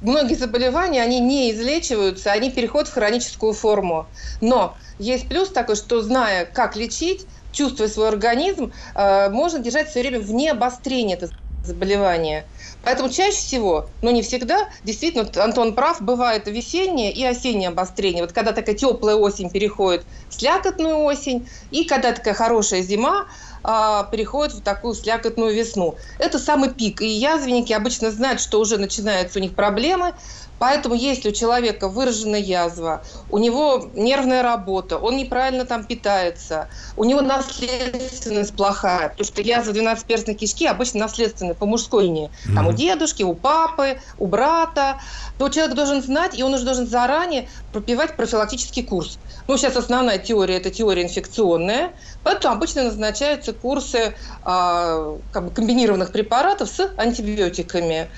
Многие 0.00 0.34
заболевания, 0.34 1.02
они 1.02 1.20
не 1.20 1.52
излечиваются, 1.52 2.32
они 2.32 2.50
переходят 2.50 2.88
в 2.88 2.92
хроническую 2.94 3.52
форму. 3.52 4.10
Но 4.40 4.76
есть 4.98 5.28
плюс 5.28 5.50
такой, 5.52 5.76
что 5.76 6.00
зная, 6.02 6.44
как 6.44 6.76
лечить, 6.76 7.26
чувствуя 7.52 7.88
свой 7.88 8.08
организм, 8.08 8.72
э, 8.94 9.30
можно 9.30 9.60
держать 9.60 9.88
все 9.88 10.00
время 10.00 10.20
вне 10.20 10.50
обострения 10.50 11.16
это 11.16 11.28
заболевание. 11.62 12.48
Поэтому 12.82 13.08
чаще 13.08 13.36
всего, 13.38 13.90
но 14.00 14.10
не 14.12 14.22
всегда, 14.22 14.68
действительно, 14.84 15.28
Антон 15.42 15.74
прав, 15.74 16.00
бывает 16.00 16.46
весеннее 16.46 17.12
и 17.12 17.24
осеннее 17.24 17.70
обострение. 17.70 18.22
Вот 18.22 18.32
когда 18.32 18.52
такая 18.52 18.76
теплая 18.76 19.16
осень 19.16 19.50
переходит 19.50 20.06
в 20.28 20.34
слякотную 20.34 20.98
осень, 20.98 21.48
и 21.70 21.84
когда 21.84 22.12
такая 22.12 22.34
хорошая 22.34 22.82
зима 22.82 23.26
а, 23.62 24.04
переходит 24.04 24.54
в 24.54 24.62
такую 24.62 24.94
слякотную 24.94 25.54
весну. 25.54 25.96
Это 26.18 26.38
самый 26.38 26.70
пик. 26.70 27.00
И 27.00 27.06
язвенники 27.06 27.72
обычно 27.72 28.10
знают, 28.10 28.40
что 28.40 28.60
уже 28.60 28.78
начинаются 28.78 29.38
у 29.38 29.42
них 29.42 29.54
проблемы. 29.54 30.14
Поэтому 30.58 30.94
если 30.94 31.28
у 31.28 31.32
человека 31.32 31.88
выраженная 31.88 32.40
язва, 32.40 33.02
у 33.28 33.38
него 33.38 33.90
нервная 33.94 34.42
работа, 34.42 34.98
он 34.98 35.16
неправильно 35.16 35.66
там 35.66 35.84
питается, 35.84 36.68
у 36.96 37.04
него 37.04 37.20
наследственность 37.20 38.56
плохая, 38.56 39.10
потому 39.10 39.26
что 39.26 39.42
язва 39.42 39.72
12-перстной 39.72 40.34
кишки 40.34 40.66
обычно 40.66 41.00
наследственная 41.00 41.54
по 41.54 41.66
мужской 41.66 42.04
линии. 42.04 42.30
Там 42.54 42.68
у 42.68 42.72
дедушки, 42.72 43.22
у 43.22 43.34
папы, 43.34 43.98
у 44.18 44.26
брата. 44.26 44.98
То 45.38 45.48
человек 45.48 45.76
должен 45.76 46.02
знать, 46.02 46.38
и 46.38 46.42
он 46.42 46.54
уже 46.54 46.64
должен 46.64 46.86
заранее 46.86 47.48
пропивать 47.72 48.16
профилактический 48.16 48.82
курс. 48.82 49.18
Ну, 49.48 49.56
сейчас 49.56 49.76
основная 49.76 50.18
теория– 50.18 50.56
это 50.56 50.70
теория 50.70 51.02
инфекционная, 51.04 51.94
поэтому 52.22 52.54
обычно 52.54 52.84
назначаются 52.84 53.52
курсы 53.52 54.14
а, 54.42 55.18
как 55.30 55.46
бы 55.46 55.54
комбинированных 55.54 56.10
препаратов 56.12 56.68
с 56.68 56.92
антибиотиками. 56.96 58.10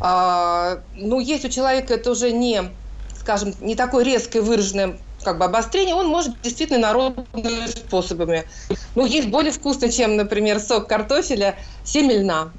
А, 0.00 0.82
ну, 0.92 1.20
если 1.20 1.48
у 1.48 1.50
человека 1.50 1.94
это 1.94 2.10
уже 2.10 2.32
не, 2.32 2.76
скажем, 3.14 3.54
не 3.60 3.76
такое 3.76 4.04
резкое 4.04 4.40
выраженное 4.40 4.98
как 5.22 5.38
бы 5.38 5.44
обострение, 5.44 5.94
он 5.94 6.08
может 6.08 6.40
действительно 6.42 6.80
народными 6.80 7.68
способами. 7.68 8.48
Ну, 8.96 9.06
есть 9.06 9.28
более 9.28 9.52
вкусно, 9.52 9.88
чем, 9.90 10.16
например, 10.16 10.58
сок 10.58 10.88
картофеля, 10.88 11.58
семя 11.84 12.18
льна. 12.18 12.52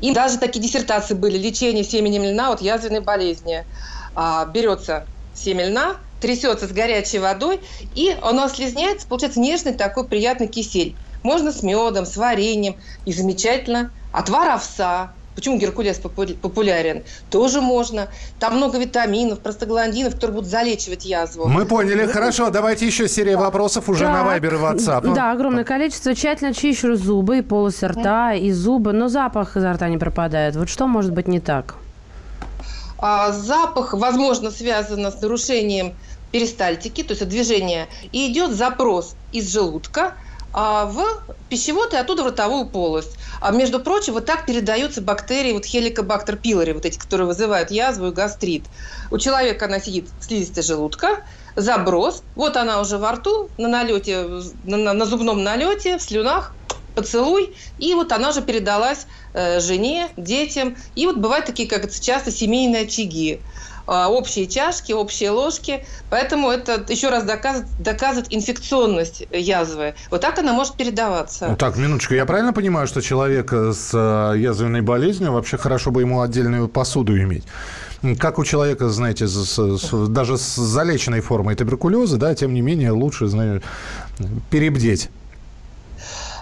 И 0.00 0.14
даже 0.14 0.38
такие 0.38 0.62
диссертации 0.62 1.12
были, 1.12 1.36
лечение 1.36 1.84
семени 1.84 2.18
льна 2.18 2.52
от 2.52 2.62
язвенной 2.62 3.00
болезни. 3.00 3.66
А, 4.14 4.46
берется 4.46 5.08
семя 5.34 5.66
льна, 5.68 5.96
трясется 6.20 6.66
с 6.66 6.72
горячей 6.72 7.18
водой, 7.18 7.60
и 7.94 8.16
оно 8.22 8.48
слизняется, 8.48 9.06
получается 9.06 9.40
нежный 9.40 9.72
такой 9.72 10.04
приятный 10.04 10.48
кисель. 10.48 10.94
Можно 11.22 11.52
с 11.52 11.62
медом, 11.62 12.06
с 12.06 12.16
вареньем, 12.16 12.76
и 13.04 13.12
замечательно. 13.12 13.90
Отвар 14.12 14.50
овса, 14.50 15.12
почему 15.34 15.58
геркулес 15.58 15.98
популярен, 15.98 17.02
тоже 17.30 17.60
можно. 17.60 18.08
Там 18.38 18.56
много 18.56 18.78
витаминов, 18.78 19.40
простагландинов, 19.40 20.14
которые 20.14 20.36
будут 20.36 20.50
залечивать 20.50 21.04
язву. 21.04 21.46
Мы 21.46 21.66
поняли, 21.66 22.06
хорошо. 22.06 22.50
Давайте 22.50 22.86
еще 22.86 23.08
серия 23.08 23.36
вопросов 23.36 23.88
уже 23.88 24.04
так, 24.04 24.12
на 24.12 24.24
Вайбер 24.24 24.54
и 24.54 24.58
WhatsApp. 24.58 25.14
Да, 25.14 25.32
огромное 25.32 25.64
количество. 25.64 26.14
Тщательно 26.14 26.54
чищу 26.54 26.96
зубы, 26.96 27.38
и 27.38 27.42
полость 27.42 27.82
рта, 27.82 28.34
и 28.34 28.50
зубы, 28.50 28.92
но 28.92 29.08
запах 29.08 29.56
изо 29.56 29.72
рта 29.72 29.88
не 29.88 29.98
пропадает. 29.98 30.56
Вот 30.56 30.68
что 30.68 30.86
может 30.86 31.12
быть 31.12 31.28
не 31.28 31.40
так? 31.40 31.76
А, 33.00 33.30
запах, 33.30 33.94
возможно, 33.94 34.50
связан 34.50 35.06
с 35.06 35.20
нарушением 35.20 35.94
перистальтики, 36.30 37.02
то 37.02 37.12
есть 37.12 37.26
движения, 37.28 37.88
и 38.12 38.30
идет 38.30 38.52
запрос 38.52 39.16
из 39.32 39.52
желудка 39.52 40.14
а, 40.52 40.86
в 40.86 41.04
пищевод 41.48 41.92
и 41.92 41.96
оттуда 41.96 42.22
в 42.22 42.26
ротовую 42.26 42.66
полость. 42.66 43.18
А 43.40 43.52
между 43.52 43.80
прочим, 43.80 44.14
вот 44.14 44.26
так 44.26 44.46
передаются 44.46 45.02
бактерии, 45.02 45.52
вот 45.52 45.66
хеликобактер 45.66 46.36
пилори, 46.36 46.72
вот 46.72 46.84
эти, 46.84 46.98
которые 46.98 47.26
вызывают 47.26 47.70
язву 47.70 48.08
и 48.08 48.12
гастрит. 48.12 48.66
У 49.10 49.18
человека 49.18 49.66
она 49.66 49.80
сидит 49.80 50.10
в 50.18 50.24
слизистой 50.24 50.62
желудка, 50.62 51.22
заброс, 51.54 52.24
вот 52.34 52.56
она 52.56 52.80
уже 52.80 52.98
во 52.98 53.12
рту, 53.12 53.50
на 53.58 53.68
налете, 53.68 54.26
на, 54.64 54.94
на 54.94 55.06
зубном 55.06 55.42
налете, 55.42 55.98
в 55.98 56.02
слюнах, 56.02 56.56
поцелуй, 56.94 57.54
и 57.76 57.94
вот 57.94 58.10
она 58.12 58.32
же 58.32 58.42
передалась 58.42 59.06
э, 59.32 59.60
жене, 59.60 60.08
детям. 60.16 60.76
И 60.94 61.06
вот 61.06 61.18
бывают 61.18 61.46
такие, 61.46 61.68
как 61.68 61.84
это 61.84 62.00
часто, 62.00 62.32
семейные 62.32 62.82
очаги. 62.82 63.44
Э, 63.88 64.04
общие 64.06 64.46
чашки, 64.46 64.92
общие 64.92 65.30
ложки. 65.30 65.84
Поэтому 66.10 66.50
это 66.50 66.84
еще 66.92 67.08
раз 67.08 67.24
доказывает, 67.24 67.68
доказывает 67.78 68.26
инфекционность 68.30 69.26
язвы. 69.32 69.94
Вот 70.10 70.20
так 70.20 70.38
она 70.38 70.52
может 70.52 70.74
передаваться. 70.74 71.48
Ну, 71.48 71.56
так, 71.56 71.76
минуточку. 71.76 72.12
Я 72.12 72.26
правильно 72.26 72.52
понимаю, 72.52 72.86
что 72.86 73.00
человек 73.00 73.50
с 73.50 73.90
э, 73.94 74.38
язвенной 74.38 74.82
болезнью, 74.82 75.32
вообще 75.32 75.56
хорошо 75.56 75.90
бы 75.90 76.02
ему 76.02 76.20
отдельную 76.20 76.68
посуду 76.68 77.18
иметь? 77.18 77.44
как 78.20 78.38
у 78.38 78.44
человека, 78.44 78.88
знаете, 78.90 79.26
с, 79.26 79.58
с, 79.58 80.08
даже 80.08 80.38
с 80.38 80.54
залеченной 80.54 81.20
формой 81.20 81.56
туберкулеза, 81.56 82.16
да, 82.16 82.32
тем 82.32 82.54
не 82.54 82.60
менее 82.60 82.92
лучше, 82.92 83.26
знаете, 83.26 83.66
перебдеть. 84.50 85.10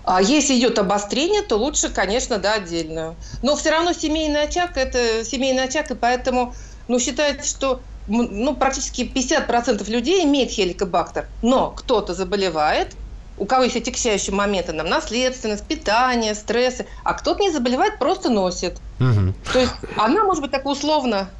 А 0.04 0.20
если 0.20 0.58
идет 0.58 0.78
обострение, 0.78 1.40
то 1.40 1.56
лучше, 1.56 1.88
конечно, 1.88 2.36
да, 2.38 2.54
отдельную. 2.54 3.16
Но 3.42 3.56
все 3.56 3.70
равно 3.70 3.94
семейный 3.94 4.42
очаг– 4.42 4.72
это 4.76 5.24
семейный 5.24 5.64
очаг, 5.64 5.90
и 5.90 5.94
поэтому 5.94 6.54
ну, 6.88 6.98
считается, 6.98 7.48
что 7.48 7.80
ну, 8.08 8.54
практически 8.54 9.02
50% 9.02 9.88
людей 9.90 10.24
имеет 10.24 10.50
хеликобактер. 10.50 11.28
Но 11.42 11.70
кто-то 11.70 12.14
заболевает, 12.14 12.96
у 13.38 13.44
кого 13.44 13.64
есть 13.64 13.76
отягчающие 13.76 14.34
моменты, 14.34 14.72
нам 14.72 14.88
наследственность, 14.88 15.66
питание, 15.66 16.34
стрессы, 16.34 16.86
а 17.04 17.14
кто-то 17.14 17.40
не 17.40 17.50
заболевает, 17.50 17.98
просто 17.98 18.30
носит. 18.30 18.78
Угу. 19.00 19.34
То 19.52 19.58
есть 19.58 19.72
она 19.96 20.24
может 20.24 20.42
быть 20.42 20.52
так 20.52 20.64
условно 20.66 21.30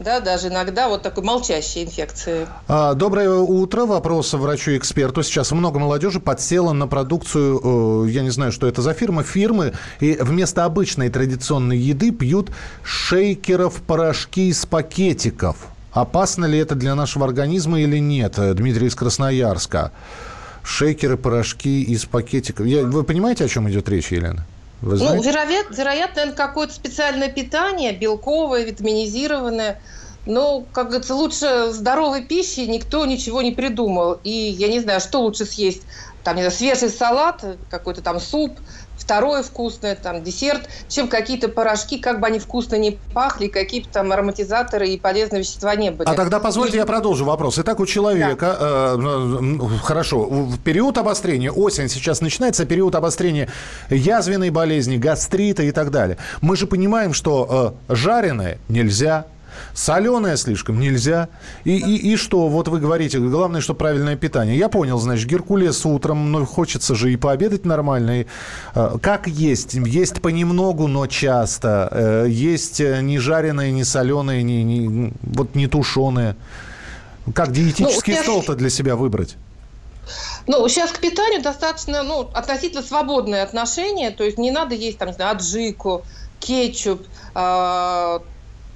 да, 0.00 0.20
даже 0.20 0.48
иногда 0.48 0.88
вот 0.88 1.02
такой 1.02 1.22
молчащей 1.22 1.84
инфекции. 1.84 2.46
А, 2.68 2.94
доброе 2.94 3.30
утро. 3.30 3.84
Вопрос 3.84 4.32
врачу-эксперту. 4.32 5.22
Сейчас 5.22 5.52
много 5.52 5.78
молодежи 5.78 6.20
подсела 6.20 6.72
на 6.72 6.86
продукцию, 6.86 8.06
э, 8.06 8.10
я 8.10 8.22
не 8.22 8.30
знаю, 8.30 8.50
что 8.50 8.66
это 8.66 8.82
за 8.82 8.94
фирма, 8.94 9.22
фирмы, 9.22 9.74
и 10.00 10.16
вместо 10.20 10.64
обычной 10.64 11.10
традиционной 11.10 11.76
еды 11.76 12.10
пьют 12.10 12.50
шейкеров 12.82 13.82
порошки 13.82 14.48
из 14.48 14.64
пакетиков. 14.66 15.68
Опасно 15.92 16.44
ли 16.46 16.58
это 16.58 16.74
для 16.74 16.94
нашего 16.94 17.26
организма 17.26 17.80
или 17.80 17.98
нет? 17.98 18.34
Дмитрий 18.36 18.86
из 18.86 18.94
Красноярска. 18.94 19.92
Шейкеры, 20.62 21.16
порошки 21.16 21.82
из 21.82 22.04
пакетиков. 22.04 22.66
Я, 22.66 22.84
вы 22.84 23.02
понимаете, 23.02 23.44
о 23.44 23.48
чем 23.48 23.68
идет 23.68 23.88
речь, 23.88 24.12
Елена? 24.12 24.46
Вы 24.82 24.96
ну, 24.96 25.22
вероятно, 25.22 25.74
вероятно, 25.74 26.32
какое-то 26.32 26.72
специальное 26.72 27.28
питание, 27.28 27.92
белковое, 27.92 28.64
витаминизированное. 28.64 29.80
Но, 30.26 30.62
как 30.62 30.88
говорится, 30.88 31.14
лучше 31.14 31.70
здоровой 31.72 32.24
пищи 32.24 32.60
никто 32.60 33.04
ничего 33.06 33.42
не 33.42 33.52
придумал. 33.52 34.14
И 34.22 34.30
я 34.30 34.68
не 34.68 34.80
знаю, 34.80 35.00
что 35.00 35.20
лучше 35.20 35.44
съесть. 35.44 35.82
Там, 36.22 36.36
не 36.36 36.42
знаю, 36.42 36.52
свежий 36.52 36.90
салат, 36.90 37.44
какой-то 37.68 38.02
там 38.02 38.20
суп, 38.20 38.60
второе 39.00 39.42
вкусное, 39.42 39.96
там, 39.96 40.22
десерт, 40.22 40.68
чем 40.88 41.08
какие-то 41.08 41.48
порошки, 41.48 41.98
как 41.98 42.20
бы 42.20 42.26
они 42.26 42.38
вкусно 42.38 42.76
не 42.76 42.98
пахли, 43.14 43.48
какие 43.48 43.82
бы 43.82 43.88
там 43.90 44.12
ароматизаторы 44.12 44.88
и 44.88 44.98
полезные 44.98 45.40
вещества 45.40 45.74
не 45.74 45.90
были. 45.90 46.08
А 46.08 46.14
тогда 46.14 46.38
позвольте 46.38 46.76
я 46.76 46.86
продолжу 46.86 47.24
вопрос. 47.24 47.58
Итак, 47.58 47.80
у 47.80 47.86
человека, 47.86 48.56
да. 48.60 48.94
э, 48.98 49.58
хорошо, 49.82 50.24
в 50.24 50.58
период 50.60 50.98
обострения, 50.98 51.50
осень 51.50 51.88
сейчас 51.88 52.20
начинается, 52.20 52.66
период 52.66 52.94
обострения 52.94 53.48
язвенной 53.88 54.50
болезни, 54.50 54.96
гастрита 54.96 55.62
и 55.62 55.72
так 55.72 55.90
далее. 55.90 56.18
Мы 56.40 56.56
же 56.56 56.66
понимаем, 56.66 57.14
что 57.14 57.74
э, 57.88 57.94
жареное 57.94 58.58
нельзя, 58.68 59.26
Соленое 59.74 60.36
слишком 60.36 60.80
нельзя. 60.80 61.28
И, 61.64 61.76
и, 61.76 62.12
и 62.12 62.16
что? 62.16 62.48
Вот 62.48 62.68
вы 62.68 62.80
говорите, 62.80 63.18
главное, 63.18 63.60
что 63.60 63.74
правильное 63.74 64.16
питание. 64.16 64.56
Я 64.56 64.68
понял, 64.68 64.98
значит, 64.98 65.28
Геркулес 65.28 65.84
утром, 65.86 66.32
но 66.32 66.44
хочется 66.44 66.94
же 66.94 67.12
и 67.12 67.16
пообедать 67.16 67.64
нормально. 67.64 68.20
И, 68.22 68.26
э, 68.74 68.96
как 69.02 69.26
есть? 69.26 69.74
Есть 69.74 70.20
понемногу, 70.22 70.86
но 70.86 71.06
часто. 71.06 71.88
Э, 71.90 72.26
есть 72.28 72.80
э, 72.80 73.00
не 73.02 73.18
жареное, 73.18 73.70
не 73.70 73.84
соленое, 73.84 74.42
не, 74.42 74.62
не, 74.62 75.12
вот 75.22 75.54
не 75.54 75.66
тушеное. 75.66 76.36
Как 77.34 77.52
диетический 77.52 78.14
ну, 78.16 78.22
стол-то 78.22 78.54
для 78.54 78.70
себя 78.70 78.96
выбрать? 78.96 79.36
Ну, 80.46 80.66
сейчас 80.68 80.90
к 80.90 80.98
питанию 80.98 81.42
достаточно, 81.42 82.02
ну, 82.02 82.28
относительно 82.32 82.82
свободное 82.82 83.42
отношение, 83.42 84.10
то 84.10 84.24
есть 84.24 84.38
не 84.38 84.50
надо 84.50 84.74
есть, 84.74 84.98
там, 84.98 85.08
не 85.08 85.14
знаю, 85.14 85.36
аджику, 85.36 86.02
кетчуп, 86.40 87.06
э, 87.34 88.20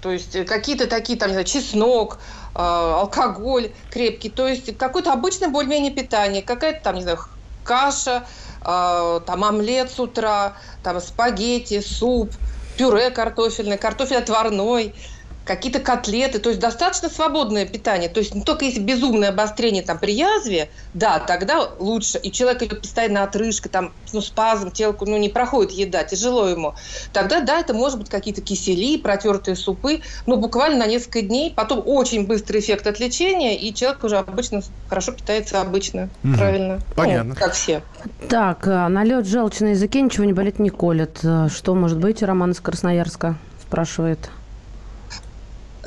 то 0.04 0.10
есть 0.10 0.36
э, 0.36 0.44
какие-то 0.44 0.86
такие, 0.86 1.18
там, 1.18 1.28
не 1.30 1.32
знаю, 1.32 1.46
чеснок, 1.46 2.18
э, 2.54 2.58
алкоголь 2.58 3.72
крепкий, 3.88 4.28
то 4.28 4.46
есть 4.46 4.76
какое-то 4.76 5.14
обычное 5.14 5.48
более-менее 5.48 5.92
питание, 5.92 6.42
какая-то 6.42 6.82
там, 6.82 6.96
не 6.96 7.02
знаю, 7.02 7.20
каша, 7.62 8.26
э, 8.60 9.20
там 9.26 9.44
омлет 9.44 9.90
с 9.90 9.98
утра, 9.98 10.58
там 10.82 11.00
спагетти, 11.00 11.80
суп, 11.80 12.34
пюре 12.76 13.08
картофельное, 13.12 13.78
картофель 13.78 14.18
отварной– 14.18 14.94
какие-то 15.44 15.78
котлеты, 15.78 16.38
то 16.38 16.48
есть 16.48 16.60
достаточно 16.60 17.08
свободное 17.08 17.66
питание. 17.66 18.08
То 18.08 18.20
есть 18.20 18.34
не 18.34 18.42
только 18.42 18.64
если 18.64 18.80
безумное 18.80 19.28
обострение 19.28 19.82
там, 19.82 19.98
при 19.98 20.12
язве, 20.12 20.70
да, 20.94 21.18
тогда 21.18 21.68
лучше. 21.78 22.18
И 22.18 22.32
человек 22.32 22.62
идет 22.62 22.80
постоянно 22.80 23.22
отрыжка, 23.22 23.68
там, 23.68 23.92
ну, 24.12 24.20
спазм, 24.20 24.70
телку, 24.70 25.04
ну, 25.04 25.18
не 25.18 25.28
проходит 25.28 25.72
еда, 25.72 26.02
тяжело 26.04 26.48
ему. 26.48 26.74
Тогда, 27.12 27.40
да, 27.40 27.60
это 27.60 27.74
может 27.74 27.98
быть 27.98 28.08
какие-то 28.08 28.40
кисели, 28.40 28.96
протертые 28.96 29.56
супы, 29.56 30.00
ну, 30.26 30.36
буквально 30.36 30.78
на 30.78 30.86
несколько 30.86 31.20
дней. 31.20 31.52
Потом 31.54 31.82
очень 31.84 32.26
быстрый 32.26 32.60
эффект 32.60 32.86
от 32.86 32.98
лечения, 32.98 33.56
и 33.56 33.74
человек 33.74 34.02
уже 34.02 34.16
обычно 34.16 34.62
хорошо 34.88 35.12
питается 35.12 35.60
обычно, 35.60 36.08
угу. 36.22 36.34
правильно. 36.34 36.80
Понятно. 36.96 37.34
Ну, 37.34 37.34
как 37.34 37.52
все. 37.52 37.82
Так, 38.28 38.66
а, 38.66 38.88
налет 38.88 39.26
желчи 39.26 39.62
на 39.62 39.68
языке, 39.68 40.00
ничего 40.00 40.24
не 40.24 40.32
болит, 40.32 40.58
не 40.58 40.70
колет. 40.70 41.18
Что 41.18 41.74
может 41.74 41.98
быть? 41.98 42.22
Роман 42.22 42.52
из 42.52 42.60
Красноярска 42.60 43.36
спрашивает. 43.60 44.30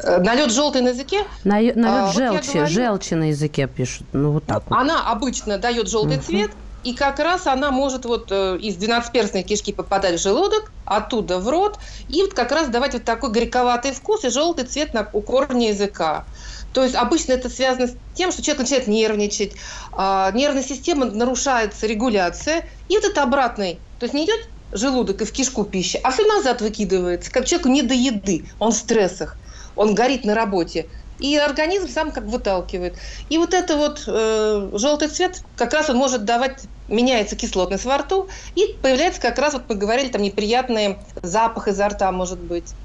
Э, 0.04 0.20
налет 0.20 0.52
желтый 0.52 0.82
на 0.82 0.90
языке? 0.90 1.26
Налет, 1.44 1.76
налет 1.76 2.10
а, 2.10 2.14
желчи, 2.14 2.36
вот 2.36 2.46
говорила, 2.46 2.68
желчи 2.68 3.14
на 3.14 3.30
языке 3.30 3.68
пишут. 3.68 4.08
Ну, 4.14 4.32
вот 4.32 4.46
так 4.46 4.64
вот. 4.68 4.78
Она 4.78 5.10
обычно 5.10 5.58
дает 5.58 5.88
желтый 5.90 6.18
uh-huh. 6.18 6.26
цвет, 6.26 6.52
и 6.84 6.94
как 6.94 7.20
раз 7.20 7.48
она 7.48 7.72
может 7.72 8.06
вот 8.06 8.32
э, 8.32 8.58
из 8.58 8.76
двенадцатиперстной 8.76 9.44
кишки 9.44 9.74
попадать 9.74 10.20
в 10.20 10.24
желудок, 10.24 10.72
оттуда 10.86 11.40
в 11.40 11.50
рот, 11.50 11.80
и 12.10 12.22
вот 12.22 12.34
как 12.34 12.52
раз 12.52 12.68
давать 12.68 12.94
вот 12.94 13.04
такой 13.04 13.32
горьковатый 13.32 13.92
вкус 13.92 14.24
и 14.24 14.30
желтый 14.30 14.66
цвет 14.66 14.94
на, 14.94 15.10
у 15.14 15.22
корня 15.22 15.70
языка. 15.70 16.26
То 16.74 16.84
есть 16.84 16.96
обычно 16.96 17.34
это 17.34 17.50
связано 17.50 17.88
с 17.88 17.96
тем, 18.14 18.32
что 18.32 18.44
человек 18.44 18.62
начинает 18.62 18.88
нервничать, 18.88 19.54
э, 19.98 20.32
нервная 20.34 20.64
система 20.64 21.06
нарушается, 21.06 21.88
регуляция, 21.88 22.66
и 22.88 22.96
вот 22.96 23.06
это 23.06 23.24
обратный. 23.24 23.80
То 24.00 24.06
есть 24.06 24.14
не 24.14 24.26
идет 24.26 24.48
желудок 24.72 25.22
и 25.22 25.26
в 25.26 25.32
кишку 25.32 25.64
пищи, 25.64 26.00
а 26.04 26.12
все 26.12 26.26
назад 26.26 26.62
выкидывается, 26.62 27.32
как 27.32 27.46
человеку 27.46 27.70
не 27.70 27.82
до 27.82 27.94
еды, 27.94 28.46
он 28.60 28.72
в 28.72 28.76
стрессах 28.76 29.38
он 29.78 29.96
горит 29.96 30.26
на 30.26 30.36
работе. 30.36 30.90
И 31.18 31.36
организм 31.36 31.88
сам 31.88 32.12
как 32.12 32.26
выталкивает. 32.26 32.98
И 33.30 33.38
вот 33.40 33.54
это 33.56 33.76
вот 33.76 34.04
э, 34.08 34.70
желтый 34.74 35.08
цвет, 35.08 35.42
как 35.56 35.74
раз 35.74 35.90
он 35.90 35.98
может 35.98 36.26
давать, 36.26 36.68
меняется 36.88 37.36
кислотность 37.36 37.86
во 37.86 37.98
рту, 37.98 38.30
и 38.56 38.80
появляется 38.84 39.20
как 39.22 39.40
раз, 39.40 39.54
вот 39.54 39.68
мы 39.68 39.76
говорили, 39.76 40.10
там 40.10 40.22
неприятный 40.22 41.00
запах 41.24 41.68
изо 41.70 41.90
рта 41.90 42.12
может 42.12 42.42
быть. 42.44 42.76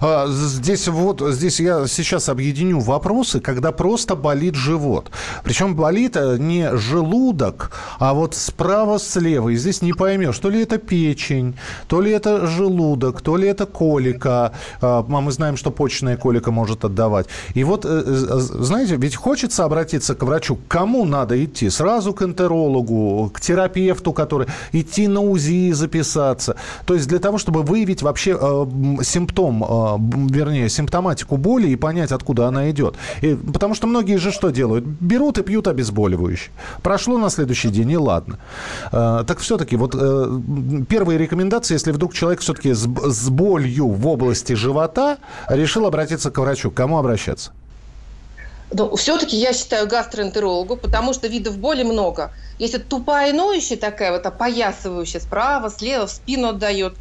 А, 0.00 0.26
здесь 0.28 0.88
вот, 0.88 1.20
здесь 1.20 1.60
я 1.60 1.86
сейчас 1.86 2.28
объединю 2.28 2.80
вопросы, 2.80 3.40
когда 3.40 3.72
просто 3.72 4.14
болит 4.14 4.54
живот. 4.54 5.10
Причем 5.42 5.74
болит 5.74 6.16
э, 6.16 6.36
не 6.38 6.76
желудок, 6.76 7.72
а 7.98 8.14
вот 8.14 8.34
справа-слева. 8.34 9.50
И 9.50 9.56
здесь 9.56 9.82
не 9.82 9.92
поймешь, 9.92 10.38
то 10.38 10.50
ли 10.50 10.62
это 10.62 10.78
печень, 10.78 11.56
то 11.88 12.00
ли 12.00 12.12
это 12.12 12.46
желудок, 12.46 13.20
то 13.20 13.36
ли 13.36 13.48
это 13.48 13.66
колика. 13.66 14.52
А, 14.80 15.04
мы 15.08 15.32
знаем, 15.32 15.56
что 15.56 15.70
почечная 15.70 16.16
колика 16.16 16.50
может 16.50 16.84
отдавать. 16.84 17.26
И 17.54 17.64
вот, 17.64 17.84
э, 17.84 18.02
э, 18.06 18.38
знаете, 18.38 18.96
ведь 18.96 19.16
хочется 19.16 19.64
обратиться 19.64 20.14
к 20.14 20.22
врачу. 20.22 20.56
К 20.56 20.68
кому 20.68 21.04
надо 21.04 21.42
идти? 21.44 21.70
Сразу 21.70 22.12
к 22.12 22.22
энтерологу, 22.22 23.30
к 23.32 23.40
терапевту, 23.40 24.12
который... 24.12 24.46
Идти 24.72 25.08
на 25.08 25.20
УЗИ 25.20 25.72
записаться. 25.72 26.56
То 26.86 26.94
есть 26.94 27.08
для 27.08 27.18
того, 27.18 27.38
чтобы 27.38 27.62
выявить 27.62 28.02
вообще 28.02 28.32
м, 28.32 29.02
симптом, 29.24 29.64
м, 29.64 30.26
вернее, 30.28 30.68
симптоматику 30.68 31.36
боли 31.36 31.68
и 31.68 31.76
понять, 31.76 32.12
откуда 32.12 32.46
она 32.46 32.70
идет. 32.70 32.94
И, 33.22 33.34
потому 33.34 33.74
что 33.74 33.86
многие 33.86 34.18
же 34.18 34.32
что 34.32 34.50
делают? 34.50 34.84
Берут 34.84 35.38
и 35.38 35.42
пьют 35.42 35.68
обезболивающие. 35.68 36.50
Прошло 36.82 37.18
на 37.18 37.30
следующий 37.30 37.70
день, 37.70 37.90
и 37.90 37.96
ладно. 37.96 38.38
Э, 38.92 39.24
так 39.26 39.38
все-таки, 39.38 39.76
вот 39.76 39.94
э, 39.94 40.40
первые 40.88 41.18
рекомендации, 41.18 41.74
если 41.74 41.92
вдруг 41.92 42.14
человек 42.14 42.40
все-таки 42.40 42.74
с, 42.74 42.86
с 42.86 43.28
болью 43.28 43.88
в 43.88 44.06
области 44.06 44.54
живота 44.54 45.16
решил 45.48 45.86
обратиться 45.86 46.30
к 46.30 46.38
врачу, 46.38 46.70
к 46.70 46.74
кому 46.74 46.98
обращаться? 46.98 47.52
Но 48.72 48.96
все-таки 48.96 49.36
я 49.36 49.52
считаю 49.52 49.86
гастроэнтерологу, 49.86 50.76
потому 50.76 51.14
что 51.14 51.28
видов 51.28 51.56
боли 51.58 51.84
много. 51.84 52.30
Если 52.58 52.78
тупая 52.78 53.32
ноющая 53.32 53.76
такая, 53.76 54.10
вот 54.10 54.26
опоясывающая 54.26 55.20
справа, 55.20 55.70
слева, 55.70 56.06
в 56.06 56.10
спину 56.10 56.48
отдает, 56.48 56.94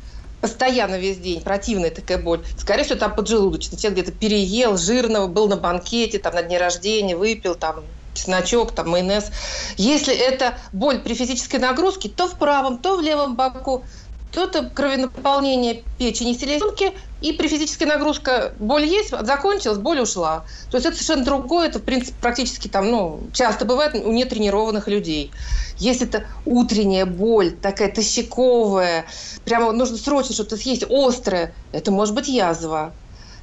постоянно 0.43 0.99
весь 0.99 1.19
день, 1.19 1.39
противная 1.39 1.89
такая 1.89 2.17
боль. 2.17 2.43
Скорее 2.57 2.83
всего, 2.83 2.99
там 2.99 3.15
поджелудочный. 3.15 3.77
Человек 3.77 4.03
где-то 4.03 4.17
переел, 4.19 4.75
жирного, 4.75 5.27
был 5.27 5.47
на 5.47 5.55
банкете, 5.55 6.19
там 6.19 6.35
на 6.35 6.43
дне 6.43 6.57
рождения, 6.57 7.15
выпил 7.15 7.55
там 7.55 7.85
чесночок, 8.13 8.73
там 8.73 8.89
майонез. 8.89 9.31
Если 9.77 10.13
это 10.13 10.57
боль 10.73 10.99
при 10.99 11.13
физической 11.13 11.61
нагрузке, 11.61 12.09
то 12.09 12.27
в 12.27 12.37
правом, 12.37 12.79
то 12.79 12.97
в 12.97 13.01
левом 13.01 13.37
боку, 13.37 13.85
то 14.31 14.43
это 14.43 14.69
кровенаполнение 14.69 15.85
печени 15.97 16.33
селезенки, 16.33 16.91
и 17.23 17.31
при 17.31 17.47
физической 17.47 17.85
нагрузке 17.85 18.51
боль 18.59 18.83
есть, 18.83 19.11
закончилась, 19.11 19.77
боль 19.77 20.01
ушла. 20.01 20.43
То 20.69 20.75
есть 20.75 20.85
это 20.85 20.95
совершенно 20.97 21.23
другое, 21.23 21.69
это, 21.69 21.79
в 21.79 21.83
принципе, 21.83 22.17
практически 22.19 22.67
там, 22.67 22.91
ну, 22.91 23.21
часто 23.31 23.63
бывает 23.63 23.95
у 23.95 24.11
нетренированных 24.11 24.89
людей. 24.89 25.31
Если 25.79 26.05
это 26.05 26.25
утренняя 26.45 27.05
боль, 27.05 27.51
такая 27.51 27.89
тощаковая, 27.89 29.05
прямо 29.45 29.71
нужно 29.71 29.95
срочно 29.97 30.33
что-то 30.33 30.57
съесть, 30.57 30.83
острое, 30.89 31.55
это 31.71 31.91
может 31.91 32.13
быть 32.13 32.27
язва. 32.27 32.91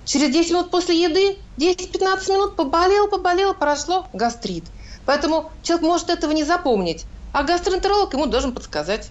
Через 0.05 0.31
10 0.31 0.51
минут 0.51 0.71
после 0.71 1.03
еды, 1.03 1.39
10-15 1.57 2.33
минут 2.33 2.57
поболел, 2.57 3.09
поболел, 3.09 3.55
прошло 3.55 4.07
гастрит. 4.13 4.65
Поэтому 5.07 5.51
человек 5.63 5.87
может 5.87 6.11
этого 6.11 6.33
не 6.33 6.45
запомнить, 6.45 7.07
а 7.33 7.45
гастроэнтеролог 7.45 8.13
ему 8.13 8.27
должен 8.27 8.53
подсказать. 8.53 9.11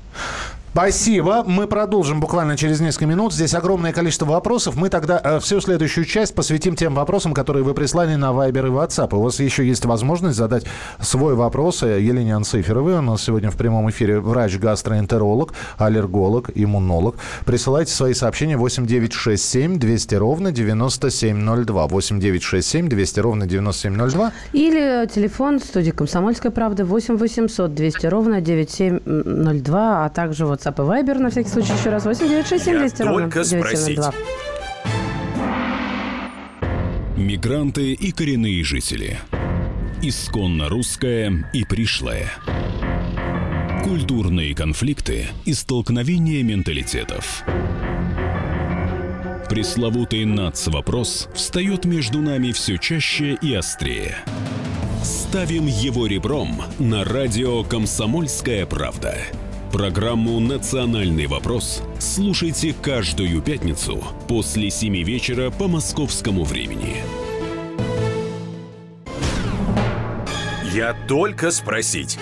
Спасибо. 0.72 1.44
Мы 1.48 1.66
продолжим 1.66 2.20
буквально 2.20 2.56
через 2.56 2.80
несколько 2.80 3.08
минут. 3.08 3.34
Здесь 3.34 3.56
огромное 3.56 3.92
количество 3.92 4.26
вопросов. 4.26 4.76
Мы 4.76 4.90
тогда 4.90 5.20
э, 5.24 5.40
всю 5.40 5.60
следующую 5.62 6.06
часть 6.06 6.36
посвятим 6.36 6.76
тем 6.76 6.94
вопросам, 6.94 7.34
которые 7.34 7.64
вы 7.64 7.74
прислали 7.74 8.14
на 8.14 8.28
Viber 8.28 8.68
и 8.68 8.70
WhatsApp. 8.70 9.16
У 9.16 9.22
вас 9.22 9.40
еще 9.40 9.68
есть 9.68 9.86
возможность 9.86 10.38
задать 10.38 10.66
свой 11.02 11.34
вопрос 11.34 11.82
э, 11.82 12.00
Елене 12.00 12.36
Анциферовой. 12.36 13.00
У 13.00 13.02
нас 13.02 13.24
сегодня 13.24 13.50
в 13.50 13.58
прямом 13.58 13.90
эфире 13.90 14.20
врач-гастроэнтеролог, 14.20 15.54
аллерголог, 15.80 16.52
иммунолог. 16.54 17.16
Присылайте 17.46 17.92
свои 17.92 18.14
сообщения 18.14 18.56
8967 18.56 19.80
200 19.80 20.16
ровно 20.16 20.52
9702. 20.52 21.88
8967 21.88 22.90
200 22.90 23.20
ровно 23.20 23.48
9702. 23.48 24.32
Или 24.54 25.08
телефон 25.08 25.60
студии 25.60 25.92
«Комсомольская 25.92 26.52
правда» 26.52 26.86
8 26.86 27.18
800 27.18 27.74
200 27.74 28.06
ровно 28.06 28.40
9702, 28.40 30.06
а 30.06 30.10
также 30.10 30.46
WhatsApp 30.60 30.76
и 30.76 31.04
Viber, 31.04 31.18
на 31.20 31.30
всякий 31.30 31.50
случай 31.50 31.74
еще 31.74 31.90
раз, 31.90 32.06
8 32.06 32.28
967 32.28 32.80
200 32.80 33.02
ровно 33.04 33.22
только 33.24 33.44
спросить. 33.44 33.96
9702. 33.96 34.14
Мигранты 37.18 37.94
и 37.94 38.12
коренные 38.12 38.64
жители. 38.64 39.20
Исконно 40.02 40.70
русская 40.70 41.50
и 41.54 41.64
пришлая. 41.64 42.32
Культурные 43.84 44.54
конфликты 44.56 45.28
и 45.46 45.54
столкновения 45.54 46.44
менталитетов. 46.44 47.44
Пресловутый 49.50 50.26
НАЦ-вопрос 50.26 51.30
встает 51.34 51.86
между 51.86 52.20
нами 52.20 52.52
все 52.52 52.78
чаще 52.78 53.38
и 53.42 53.54
острее. 53.54 54.18
Ставим 55.04 55.66
его 55.66 56.06
ребром 56.06 56.62
на 56.78 57.04
радио 57.04 57.64
«Комсомольская 57.64 58.66
правда». 58.66 59.16
Программу 59.72 60.40
«Национальный 60.40 61.28
вопрос» 61.28 61.84
слушайте 62.00 62.74
каждую 62.74 63.40
пятницу 63.40 64.04
после 64.28 64.72
7 64.72 65.04
вечера 65.04 65.52
по 65.52 65.68
московскому 65.68 66.44
времени. 66.44 67.04
Я 70.74 70.96
только 71.08 71.52
спросить. 71.52 72.18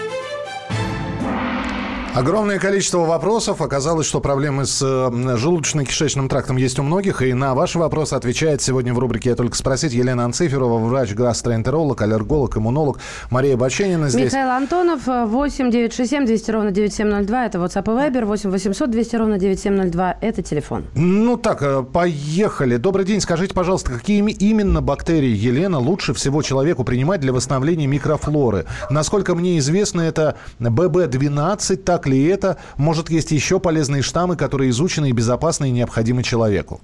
Огромное 2.17 2.57
количество 2.57 3.01
вопросов. 3.05 3.61
Оказалось, 3.61 4.07
что 4.07 4.19
проблемы 4.19 4.65
с 4.65 4.81
желудочно-кишечным 4.81 6.27
трактом 6.27 6.57
есть 6.57 6.79
у 6.79 6.83
многих. 6.83 7.21
И 7.21 7.31
на 7.35 7.53
ваши 7.53 7.77
вопросы 7.77 8.15
отвечает 8.15 8.59
сегодня 8.59 8.91
в 8.91 8.97
рубрике 8.97 9.29
«Я 9.29 9.35
только 9.35 9.55
спросить» 9.55 9.93
Елена 9.93 10.25
Анциферова, 10.25 10.79
врач-гастроэнтеролог, 10.79 12.01
аллерголог, 12.01 12.57
иммунолог. 12.57 12.97
Мария 13.29 13.55
Баченина 13.55 14.09
здесь. 14.09 14.33
Михаил 14.33 14.49
Антонов, 14.49 15.01
8 15.05 15.69
967 15.69 16.25
200 16.25 16.49
ровно 16.49 16.71
9702, 16.71 17.45
это 17.45 17.59
WhatsApp 17.59 17.83
и 17.83 18.09
Viber, 18.09 18.25
8 18.25 18.49
800 18.49 18.89
200 18.89 19.15
ровно 19.15 19.37
9702, 19.37 20.17
это 20.19 20.41
телефон. 20.41 20.85
Ну 20.95 21.37
так, 21.37 21.61
э, 21.61 21.83
поехали. 21.83 22.77
Добрый 22.77 23.05
день. 23.05 23.21
Скажите, 23.21 23.53
пожалуйста, 23.53 23.91
какие 23.91 24.27
именно 24.27 24.81
бактерии, 24.81 25.35
Елена, 25.35 25.77
лучше 25.77 26.15
всего 26.15 26.41
человеку 26.41 26.83
принимать 26.83 27.21
для 27.21 27.31
восстановления 27.31 27.85
микрофлоры? 27.85 28.65
Насколько 28.89 29.35
мне 29.35 29.59
известно, 29.59 30.01
это 30.01 30.35
ББ-12, 30.59 31.75
так 31.75 32.06
ли 32.07 32.25
это? 32.25 32.57
Может, 32.77 33.09
есть 33.09 33.31
еще 33.31 33.59
полезные 33.59 34.01
штаммы, 34.01 34.35
которые 34.35 34.71
изучены 34.71 35.09
и 35.09 35.11
безопасны 35.11 35.69
и 35.69 35.71
необходимы 35.71 36.23
человеку? 36.23 36.81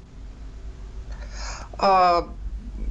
А, 1.79 2.27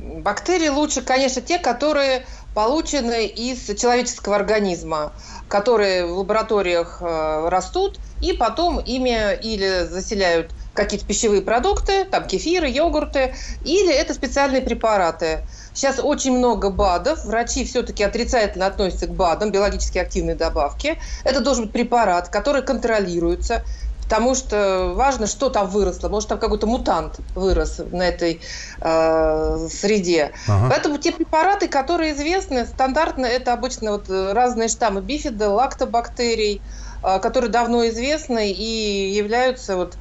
Бактерии 0.03 0.69
лучше, 0.69 1.03
конечно, 1.03 1.41
те, 1.41 1.59
которые 1.59 2.27
получены 2.55 3.27
из 3.27 3.65
человеческого 3.79 4.37
организма, 4.37 5.13
которые 5.49 6.07
в 6.07 6.19
лабораториях 6.19 6.99
э, 7.01 7.49
растут, 7.49 7.99
и 8.21 8.33
потом 8.33 8.79
ими 8.79 9.39
или 9.43 9.87
заселяют 9.87 10.51
какие-то 10.75 11.07
пищевые 11.07 11.43
продукты, 11.43 12.05
там 12.05 12.27
кефиры, 12.27 12.69
йогурты, 12.69 13.35
или 13.65 13.93
это 13.93 14.15
специальные 14.15 14.63
препараты. 14.63 15.45
Сейчас 15.75 15.99
очень 16.03 16.37
много 16.37 16.71
БАДов. 16.71 17.25
Врачи 17.25 17.65
все-таки 17.65 18.03
отрицательно 18.03 18.67
относятся 18.67 19.07
к 19.07 19.11
БАДам, 19.11 19.51
биологически 19.51 19.99
активные 19.99 20.37
добавки. 20.37 20.99
Это 21.25 21.41
должен 21.41 21.65
быть 21.65 21.73
препарат, 21.73 22.29
который 22.29 22.63
контролируется, 22.63 23.65
потому 24.03 24.35
что 24.35 24.93
важно, 24.95 25.27
что 25.27 25.49
там 25.49 25.69
выросло. 25.69 26.11
Может, 26.11 26.29
там 26.29 26.39
какой-то 26.39 26.67
мутант 26.67 27.21
вырос 27.35 27.81
на 27.91 28.03
этой 28.03 28.43
э, 28.81 29.69
среде. 29.71 30.33
Ага. 30.47 30.67
Поэтому 30.69 30.99
те 30.99 31.13
препараты, 31.13 31.69
которые 31.69 32.13
известны, 32.13 32.67
стандартно 32.67 33.25
это 33.25 33.55
обычно 33.55 33.93
вот 33.93 34.11
э, 34.11 34.33
разные 34.33 34.69
штаммы 34.69 35.01
бифида, 35.01 35.49
лактобактерий, 35.49 36.61
э, 37.03 37.19
которые 37.21 37.51
давно 37.51 37.89
известны 37.89 38.53
и 38.53 39.13
являются 39.13 39.77
вот 39.77 39.97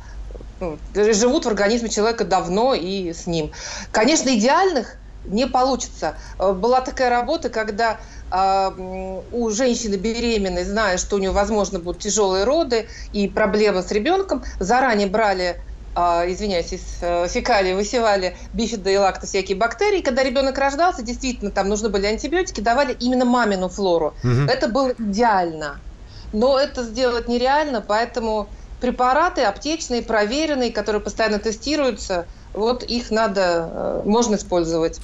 ну, 0.59 0.77
живут 0.93 1.45
в 1.45 1.47
организме 1.47 1.89
человека 1.89 2.25
давно 2.25 2.73
и 2.73 3.13
с 3.13 3.27
ним. 3.27 3.51
Конечно, 3.91 4.29
идеальных 4.29 4.97
не 5.23 5.47
получится. 5.47 6.17
Э, 6.39 6.53
Была 6.53 6.81
такая 6.81 7.09
работа, 7.09 7.49
когда 7.49 7.99
э, 8.31 8.69
у 8.77 9.49
женщины 9.49 9.95
беременной, 9.95 10.63
зная, 10.63 10.97
что 10.97 11.15
у 11.15 11.19
нее, 11.19 11.31
возможно, 11.31 11.79
будут 11.79 12.01
тяжелые 12.01 12.43
роды 12.43 12.87
и 13.11 13.27
проблемы 13.27 13.83
с 13.83 13.91
ребенком, 13.91 14.43
заранее 14.59 15.07
брали 15.07 15.61
а, 15.93 16.23
извиняюсь, 16.25 16.71
из 16.71 16.99
э, 17.01 17.27
фекалий 17.27 17.73
высевали 17.73 18.37
бифиды 18.53 18.93
и 18.93 18.97
лакто 18.97 19.27
всякие 19.27 19.57
бактерии. 19.57 20.01
Когда 20.01 20.23
ребенок 20.23 20.57
рождался, 20.57 21.03
действительно, 21.03 21.51
там 21.51 21.67
нужны 21.67 21.89
были 21.89 22.05
антибиотики, 22.05 22.61
давали 22.61 22.93
именно 22.93 23.25
мамину 23.25 23.67
флору. 23.67 24.15
Мгм. 24.23 24.47
Это 24.47 24.69
было 24.69 24.93
идеально. 24.97 25.83
Но 26.31 26.57
это 26.57 26.83
сделать 26.83 27.27
нереально, 27.27 27.81
поэтому 27.81 28.53
препараты 28.79 29.41
аптечные, 29.43 30.01
проверенные, 30.01 30.71
которые 30.71 31.01
постоянно 31.01 31.39
тестируются, 31.39 32.27
вот 32.53 32.83
их 32.83 33.11
надо, 33.11 33.69
э, 33.71 34.01
можно 34.05 34.35
использовать. 34.35 34.99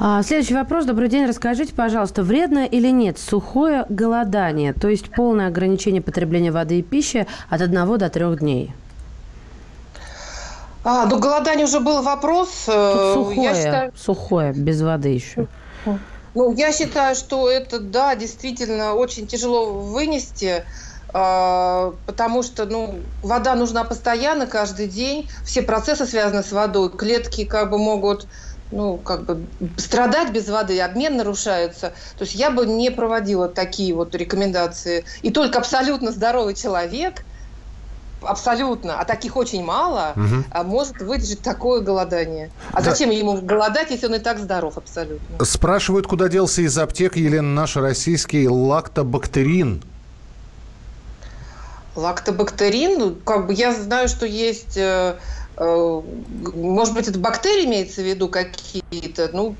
А, 0.00 0.22
Следующий 0.22 0.54
вопрос. 0.54 0.86
Добрый 0.86 1.08
день. 1.08 1.26
Расскажите, 1.26 1.72
пожалуйста, 1.72 2.22
вредно 2.22 2.66
или 2.66 2.88
нет 2.88 3.18
сухое 3.18 3.86
голодание, 3.88 4.72
то 4.72 4.88
есть 4.88 5.10
полное 5.10 5.48
ограничение 5.48 6.02
потребления 6.02 6.50
воды 6.50 6.80
и 6.80 6.82
пищи 6.82 7.26
от 7.48 7.60
1 7.60 7.98
до 7.98 8.10
3 8.10 8.36
дней? 8.36 8.72
А, 10.82 11.06
ну, 11.06 11.18
голодание 11.18 11.64
уже 11.64 11.80
был 11.80 12.02
вопрос. 12.02 12.48
Тут 12.66 13.14
сухое, 13.14 13.42
я 13.42 13.54
считаю... 13.54 13.92
сухое, 13.96 14.52
без 14.52 14.82
воды 14.82 15.08
еще. 15.08 15.46
Ну, 16.34 16.52
я 16.54 16.72
считаю, 16.72 17.14
что 17.14 17.48
это, 17.48 17.78
да, 17.78 18.16
действительно 18.16 18.94
очень 18.94 19.28
тяжело 19.28 19.72
вынести, 19.72 20.64
потому 21.14 22.42
что, 22.42 22.66
ну, 22.66 22.98
вода 23.22 23.54
нужна 23.54 23.84
постоянно, 23.84 24.46
каждый 24.46 24.88
день. 24.88 25.28
Все 25.44 25.62
процессы 25.62 26.06
связаны 26.06 26.42
с 26.42 26.50
водой. 26.50 26.90
Клетки 26.90 27.44
как 27.44 27.70
бы 27.70 27.78
могут 27.78 28.26
ну, 28.72 28.96
как 28.96 29.24
бы 29.24 29.46
страдать 29.76 30.32
без 30.32 30.48
воды, 30.48 30.80
обмен 30.80 31.16
нарушается. 31.16 31.92
То 32.18 32.24
есть 32.24 32.34
я 32.34 32.50
бы 32.50 32.66
не 32.66 32.90
проводила 32.90 33.48
такие 33.48 33.94
вот 33.94 34.14
рекомендации. 34.16 35.04
И 35.22 35.30
только 35.30 35.58
абсолютно 35.58 36.10
здоровый 36.10 36.54
человек– 36.54 37.24
абсолютно, 38.26 38.98
а 38.98 39.04
таких 39.04 39.36
очень 39.36 39.62
мало, 39.62 40.14
угу. 40.16 40.64
может 40.64 41.00
выдержать 41.00 41.40
такое 41.40 41.80
голодание. 41.80 42.50
А 42.72 42.82
да. 42.82 42.90
зачем 42.90 43.10
ему 43.10 43.40
голодать, 43.40 43.90
если 43.90 44.06
он 44.06 44.14
и 44.16 44.18
так 44.18 44.38
здоров 44.38 44.76
абсолютно? 44.76 45.44
Спрашивают, 45.44 46.06
куда 46.06 46.28
делся 46.28 46.62
из 46.62 46.76
аптек, 46.78 47.16
Елена, 47.16 47.48
наш 47.48 47.76
российский 47.76 48.48
лактобактерин. 48.48 49.82
Лактобактерин, 51.96 52.98
ну, 52.98 53.14
как 53.14 53.46
бы 53.46 53.54
я 53.54 53.72
знаю, 53.72 54.08
что 54.08 54.26
есть, 54.26 54.76
э, 54.76 55.16
э, 55.56 56.02
может 56.54 56.94
быть, 56.94 57.08
это 57.08 57.18
бактерии 57.18 57.66
имеется 57.66 58.02
в 58.02 58.04
виду 58.04 58.28
какие-то, 58.28 59.30
ну, 59.32 59.54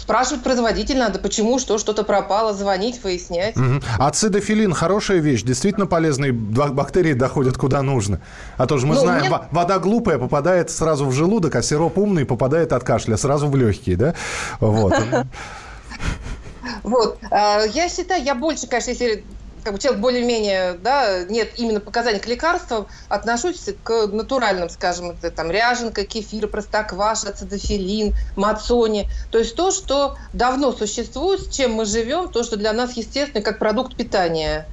спрашивать 0.00 0.42
производитель 0.42 0.98
надо, 0.98 1.18
почему, 1.18 1.58
что, 1.58 1.78
что-то 1.78 2.04
пропало, 2.04 2.54
звонить, 2.54 3.02
выяснять. 3.02 3.56
Угу. 3.56 3.82
Ацидофилин 3.98 4.72
хорошая 4.72 5.18
вещь, 5.18 5.42
действительно 5.42 5.86
полезные 5.86 6.32
бактерии 6.32 7.12
доходят 7.12 7.56
куда 7.56 7.82
нужно. 7.82 8.20
А 8.56 8.66
то 8.66 8.78
же 8.78 8.86
мы 8.86 8.94
ну, 8.94 9.00
знаем, 9.02 9.26
мне... 9.26 9.40
вода 9.50 9.78
глупая 9.78 10.18
попадает 10.18 10.70
сразу 10.70 11.06
в 11.06 11.12
желудок, 11.12 11.54
а 11.54 11.62
сироп 11.62 11.98
умный 11.98 12.24
попадает 12.24 12.72
от 12.72 12.82
кашля 12.82 13.16
сразу 13.16 13.48
в 13.48 13.56
легкие, 13.56 13.96
да? 13.96 14.14
Вот. 14.60 14.94
Вот. 16.82 17.18
А, 17.30 17.64
я 17.64 17.88
считаю, 17.88 18.22
я 18.22 18.34
больше, 18.34 18.66
конечно, 18.66 18.90
если 18.90 19.24
как 19.62 19.74
бы 19.74 19.78
человек 19.78 20.00
более-менее, 20.00 20.74
да, 20.74 21.24
нет 21.24 21.52
именно 21.56 21.80
показаний 21.80 22.20
к 22.20 22.26
лекарствам, 22.26 22.86
отношусь 23.08 23.68
к 23.82 24.06
натуральным, 24.06 24.68
скажем, 24.70 25.10
это 25.10 25.30
там 25.30 25.50
ряженка, 25.50 26.04
кефир, 26.04 26.48
простокваша, 26.48 27.30
ацидофилин, 27.30 28.14
мацони. 28.36 29.08
То 29.30 29.38
есть 29.38 29.54
то, 29.56 29.70
что 29.70 30.16
давно 30.32 30.72
существует, 30.72 31.40
с 31.40 31.48
чем 31.48 31.72
мы 31.74 31.84
живем, 31.84 32.28
то, 32.28 32.42
что 32.42 32.56
для 32.56 32.72
нас 32.72 32.92
естественно 32.96 33.42
как 33.42 33.58
продукт 33.58 33.96
питания. 33.96 34.66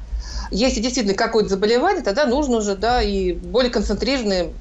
Если 0.51 0.79
действительно 0.79 1.15
какое-то 1.15 1.49
заболевание, 1.49 2.03
тогда 2.03 2.25
нужно 2.25 2.57
уже, 2.57 2.75
да, 2.75 3.01
и 3.01 3.33
более 3.33 3.71
концентрированные 3.71 4.53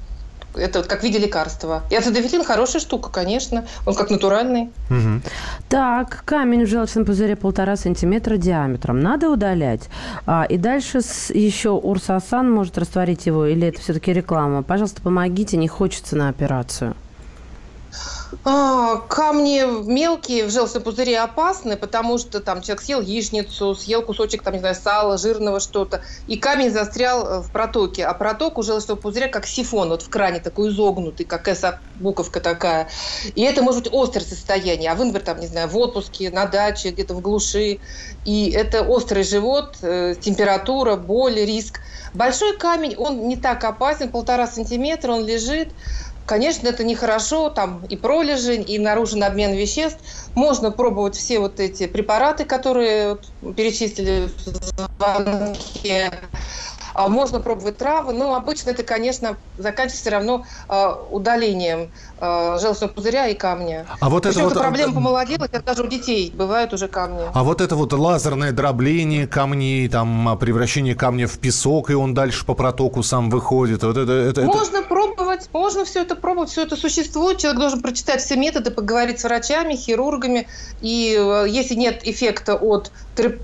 это 0.57 0.81
вот 0.81 0.89
как 0.89 1.01
в 1.01 1.03
виде 1.03 1.19
лекарства. 1.19 1.83
И 1.91 1.97
ацидофилин 1.97 2.45
хорошая 2.45 2.81
штука, 2.81 3.11
конечно. 3.11 3.67
Он 3.87 3.95
как 3.95 4.11
натуральный. 4.11 4.71
Угу. 4.91 5.23
Так, 5.69 6.23
камень 6.25 6.65
в 6.65 6.69
желчном 6.69 7.05
пузыре 7.05 7.37
полтора 7.37 7.77
сантиметра 7.77 8.37
диаметром. 8.37 9.01
Надо 9.01 9.31
удалять. 9.31 9.89
А, 10.27 10.45
и 10.45 10.57
дальше 10.57 11.01
с, 11.01 11.31
еще 11.31 11.71
Урсасан 11.71 12.51
может 12.51 12.79
растворить 12.79 13.27
его, 13.27 13.47
или 13.47 13.69
это 13.69 13.81
все-таки 13.81 14.13
реклама? 14.13 14.63
Пожалуйста, 14.63 15.03
помогите, 15.03 15.57
не 15.57 15.69
хочется 15.69 16.17
на 16.17 16.29
операцию. 16.29 16.95
А, 18.45 18.99
камни 19.09 19.65
мелкие 19.91 20.47
в 20.47 20.51
желчном 20.51 20.85
пузыре 20.85 21.19
опасны, 21.19 21.77
потому 21.77 22.17
что 22.19 22.41
там 22.41 22.63
человек 22.63 22.83
съел 22.83 23.01
яичницу, 23.01 23.75
съел 23.75 24.03
кусочек, 24.03 24.43
там, 24.43 24.55
не 24.55 24.61
знаю, 24.61 24.77
сала, 24.77 25.19
жирного 25.19 25.59
что-то, 25.59 26.03
и 26.27 26.37
камень 26.37 26.71
застрял 26.71 27.27
э, 27.27 27.43
в 27.43 27.51
протоке. 27.51 28.07
А 28.07 28.15
проток 28.15 28.59
у 28.59 28.63
желчного 28.63 28.99
пузыря 28.99 29.29
как 29.29 29.47
сифон, 29.47 29.89
вот 29.89 30.03
в 30.03 30.09
кране 30.09 30.41
такой 30.41 30.71
изогнутый, 30.71 31.27
как 31.27 31.49
эса 31.49 31.81
буковка 31.95 32.41
такая. 32.41 32.89
И 33.35 33.43
это 33.43 33.63
может 33.63 33.83
быть 33.85 33.93
острое 33.93 34.25
состояние. 34.25 34.93
А 34.93 34.95
вы, 34.95 35.07
например, 35.07 35.25
там, 35.25 35.41
не 35.41 35.49
знаю, 35.49 35.69
в 35.69 35.77
отпуске, 35.77 36.31
на 36.31 36.47
даче, 36.47 36.91
где-то 36.91 37.15
в 37.15 37.21
глуши. 37.21 37.81
И 38.25 38.51
это 38.51 38.83
острый 38.83 39.25
живот, 39.25 39.79
э, 39.83 40.15
температура, 40.21 40.97
боль, 40.97 41.35
риск. 41.45 41.81
Большой 42.13 42.57
камень, 42.59 42.95
он 42.97 43.27
не 43.27 43.37
так 43.37 43.65
опасен, 43.65 44.11
полтора 44.11 44.47
сантиметра, 44.47 45.13
он 45.13 45.27
лежит. 45.27 45.75
Конечно, 46.27 46.67
это 46.67 46.83
нехорошо, 46.83 47.51
там 47.51 47.85
и 47.87 47.97
пролежень, 47.97 48.69
и 48.69 48.79
наружен 48.81 49.23
обмен 49.23 49.53
веществ. 49.55 50.01
Можно 50.35 50.73
пробовать 50.73 51.15
все 51.15 51.39
вот 51.39 51.61
эти 51.61 51.87
препараты, 51.87 52.45
которые 52.45 53.19
перечислили 53.57 54.29
в 54.29 54.41
звонке. 54.99 56.13
А 56.97 57.09
можно 57.09 57.41
пробовать 57.41 57.77
травы, 57.77 58.15
но 58.15 58.35
обычно 58.35 58.71
это, 58.71 58.83
конечно, 58.83 59.37
заканчивается 59.59 60.01
все 60.01 60.11
равно 60.11 60.47
э, 60.67 60.95
удалением 61.11 61.91
э, 62.19 62.59
желчного 62.59 62.91
пузыря 62.91 63.29
и 63.29 63.35
камня. 63.35 63.87
А 64.01 64.09
вот 64.09 64.25
это 64.25 64.43
вот... 64.43 64.55
проблема 64.55 64.95
помолодела, 64.95 65.45
это 65.45 65.63
даже 65.63 65.83
у 65.83 65.89
детей 65.89 66.33
бывают 66.35 66.73
уже 66.73 66.89
камни. 66.89 67.21
А 67.35 67.45
вот 67.45 67.61
это 67.61 67.77
вот 67.77 67.93
лазерное 67.93 68.51
дробление 68.53 69.27
камней, 69.27 69.89
там 69.91 70.27
а, 70.27 70.37
превращение 70.37 70.95
камня 70.95 71.27
в 71.27 71.39
песок, 71.39 71.91
и 71.91 71.95
он 71.95 72.15
дальше 72.15 72.47
по 72.47 72.55
протоку 72.55 73.03
сам 73.03 73.29
выходит. 73.29 73.83
Вот 73.83 73.99
это, 73.99 74.13
это, 74.13 74.43
можно 74.43 74.79
это... 74.79 74.89
пробовать, 74.89 75.51
можно 75.53 75.85
все 75.85 76.01
это 76.01 76.17
пробовать, 76.17 76.49
все 76.49 76.63
это 76.63 76.77
существует. 76.77 77.37
Человек 77.37 77.61
должен 77.61 77.83
прочитать 77.83 78.23
все 78.23 78.37
методы, 78.37 78.71
поговорить 78.71 79.21
с 79.21 79.25
врачами, 79.25 79.75
хирургами. 79.77 80.49
И 80.81 81.15
э, 81.15 81.45
если 81.47 81.75
нет 81.75 82.01
эффекта 82.05 82.55
от, 82.55 82.91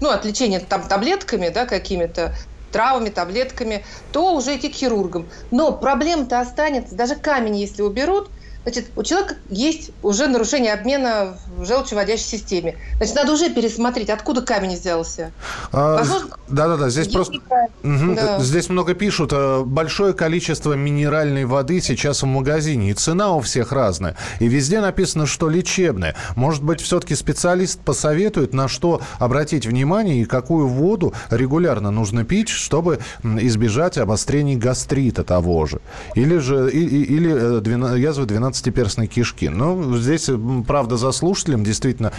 ну, 0.01 0.09
от 0.09 0.25
лечения 0.25 0.61
там, 0.61 0.83
таблетками 0.89 1.51
да, 1.51 1.67
какими-то, 1.67 2.35
травами, 2.73 3.11
таблетками, 3.11 3.85
то 4.13 4.35
уже 4.35 4.57
идти 4.57 4.69
к 4.69 4.75
хирургам. 4.75 5.29
Но 5.51 5.73
проблема-то 5.73 6.41
останется. 6.41 6.97
Даже 6.97 7.15
камень, 7.15 7.57
если 7.57 7.83
уберут– 7.83 8.31
Значит, 8.65 8.87
у 8.95 9.03
человека 9.03 9.37
есть 9.51 9.91
уже 10.03 10.29
нарушение 10.29 10.73
обмена 10.73 11.37
в 11.57 11.65
желчеводящей 11.65 12.25
системе. 12.25 12.77
Значит, 12.97 13.15
надо 13.17 13.33
уже 13.33 13.51
пересмотреть, 13.51 14.09
откуда 14.09 14.43
камень 14.43 14.77
взялся. 14.77 15.33
А, 15.73 16.05
да-да-да, 16.49 16.89
здесь 16.89 17.09
просто... 17.09 17.39
Угу. 17.83 18.15
Да. 18.15 18.39
Здесь 18.41 18.69
много 18.69 18.95
пишут. 18.95 19.31
Э, 19.33 19.63
большое 19.65 20.13
количество 20.13 20.75
минеральной 20.75 21.45
воды 21.45 21.81
сейчас 21.81 22.23
в 22.23 22.27
магазине, 22.27 22.91
и 22.91 22.95
цена 22.95 23.35
у 23.35 23.41
всех 23.41 23.73
разная. 23.73 24.17
И 24.39 24.47
везде 24.47 24.81
написано, 24.81 25.27
что 25.27 25.49
лечебная. 25.49 26.15
Может 26.37 26.63
быть, 26.63 26.81
все-таки 26.81 27.15
специалист 27.17 27.81
посоветует, 27.81 28.55
на 28.55 28.69
что 28.69 29.01
обратить 29.19 29.67
внимание 29.67 30.23
и 30.23 30.25
какую 30.25 30.69
воду 30.69 31.15
регулярно 31.31 31.91
нужно 31.91 32.25
пить, 32.25 32.49
чтобы 32.49 33.01
избежать 33.25 33.99
обострений 33.99 34.57
гастрита 34.57 35.25
того 35.25 35.67
же. 35.67 35.81
Или 36.15 36.39
же 36.39 36.71
и, 36.71 36.79
и, 36.79 37.03
или 37.03 37.59
э, 37.59 37.99
язвы 37.99 38.27
12 38.27 38.52
12-перстной 38.53 39.07
кишки. 39.07 39.49
Ну, 39.49 39.97
здесь, 39.97 40.29
правда, 40.67 40.97
за 40.97 41.13
слушателем 41.13 41.65
действительно 41.65 42.13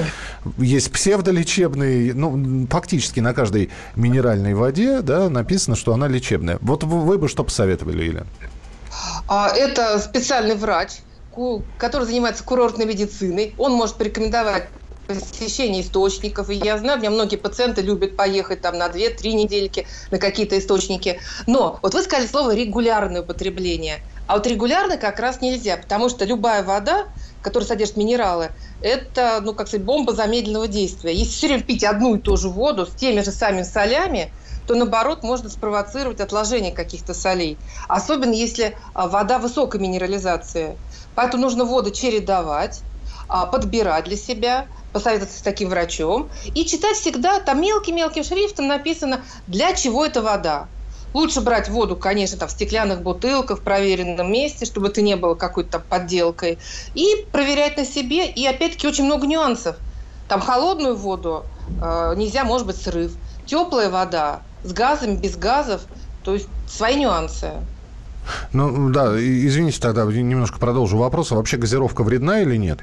есть 0.58 0.92
псевдолечебные, 0.92 2.14
ну, 2.14 2.68
фактически 2.70 3.20
на 3.20 3.34
каждой 3.34 3.70
минеральной 3.96 4.54
воде, 4.54 5.02
да, 5.02 5.30
написано, 5.30 5.76
что 5.76 5.94
она 5.94 6.08
лечебная. 6.08 6.58
Вот 6.62 6.84
вы 6.84 7.18
бы 7.18 7.28
что 7.28 7.44
посоветовали, 7.44 8.04
Елена? 8.04 8.28
А, 9.28 9.50
это 9.50 10.00
специальный 10.00 10.56
врач, 10.56 10.92
который 11.78 12.06
занимается 12.06 12.44
курортной 12.44 12.86
медициной. 12.86 13.54
Он 13.58 13.74
может 13.74 13.96
порекомендовать 13.96 14.68
посещение 15.08 15.82
источников. 15.82 16.50
И 16.50 16.56
я 16.56 16.78
знаю, 16.78 16.98
у 16.98 17.02
меня 17.02 17.12
многие 17.12 17.36
пациенты 17.36 17.82
любят 17.82 18.16
поехать 18.16 18.62
там 18.62 18.78
на 18.78 18.88
2-3 18.88 19.34
недельки 19.34 19.86
на 20.12 20.18
какие-то 20.18 20.58
источники. 20.58 21.20
Но 21.46 21.80
вот 21.82 21.94
вы 21.94 22.02
сказали 22.04 22.28
слово 22.28 22.56
регулярное 22.56 23.22
употребление– 23.22 24.00
а 24.26 24.36
вот 24.36 24.48
регулярно 24.48 24.98
как 24.98 25.20
раз 25.20 25.42
нельзя, 25.42 25.78
потому 25.78 26.10
что 26.10 26.26
любая 26.26 26.64
вода, 26.64 27.08
которая 27.42 27.68
содержит 27.68 27.98
минералы, 27.98 28.52
это, 28.80 29.40
ну, 29.42 29.54
как 29.54 29.68
сказать, 29.68 29.86
бомба 29.86 30.14
замедленного 30.14 30.68
действия. 30.68 31.14
Если 31.14 31.34
все 31.34 31.48
время 31.48 31.64
пить 31.64 31.84
одну 31.84 32.16
и 32.16 32.22
ту 32.22 32.38
же 32.38 32.50
воду 32.50 32.86
с 32.86 32.96
теми 32.96 33.22
же 33.22 33.32
самыми 33.32 33.64
солями, 33.64 34.34
то, 34.66 34.76
наоборот, 34.76 35.24
можно 35.24 35.50
спровоцировать 35.50 36.22
отложение 36.22 36.72
каких-то 36.72 37.14
солей. 37.14 37.62
Особенно, 37.90 38.32
если 38.34 38.78
а, 38.94 39.10
вода 39.10 39.40
высокой 39.40 39.82
минерализации. 39.82 40.80
Поэтому 41.16 41.44
нужно 41.44 41.66
воду 41.66 41.92
чередовать, 41.92 42.86
а, 43.28 43.46
подбирать 43.46 44.06
для 44.06 44.16
себя, 44.16 44.70
посоветоваться 44.94 45.40
с 45.40 45.42
таким 45.42 45.70
врачом 45.70 46.32
и 46.46 46.66
читать 46.66 46.96
всегда, 46.96 47.40
там 47.42 47.62
мелким-мелким 47.62 48.24
шрифтом 48.24 48.68
написано, 48.68 49.26
для 49.48 49.74
чего 49.74 50.06
эта 50.06 50.22
вода. 50.22 50.70
Лучше 51.14 51.42
брать 51.42 51.70
воду, 51.70 51.96
конечно, 51.96 52.38
там, 52.38 52.50
в 52.50 52.52
стеклянных 52.52 53.02
бутылках, 53.02 53.60
в 53.60 53.62
проверенном 53.62 54.32
месте, 54.32 54.66
чтобы 54.66 54.88
это 54.88 55.02
не 55.02 55.16
было 55.16 55.36
какой-то 55.36 55.80
подделкой. 55.80 56.58
И 56.96 57.26
проверять 57.32 57.78
на 57.78 57.86
себе. 57.86 58.28
И 58.28 58.46
опять-таки 58.46 58.88
очень 58.88 59.06
много 59.06 59.28
нюансов. 59.28 59.76
Там 60.28 60.42
холодную 60.42 60.96
воду 60.96 61.46
э, 61.82 62.14
нельзя, 62.18 62.44
может 62.44 62.66
быть, 62.66 62.78
срыв. 62.78 63.14
Теплая 63.46 63.90
вода 63.90 64.42
с 64.64 64.74
газами, 64.74 65.16
без 65.16 65.36
газов. 65.36 65.82
То 66.24 66.34
есть 66.34 66.48
свои 66.68 66.96
нюансы. 66.96 67.52
Ну 68.54 68.90
да, 68.90 69.16
извините 69.20 69.80
тогда, 69.82 70.06
немножко 70.06 70.60
продолжу 70.60 70.98
вопрос. 70.98 71.32
А 71.32 71.36
вообще 71.36 71.58
газировка 71.58 72.04
вредна 72.04 72.42
или 72.42 72.56
нет? 72.56 72.80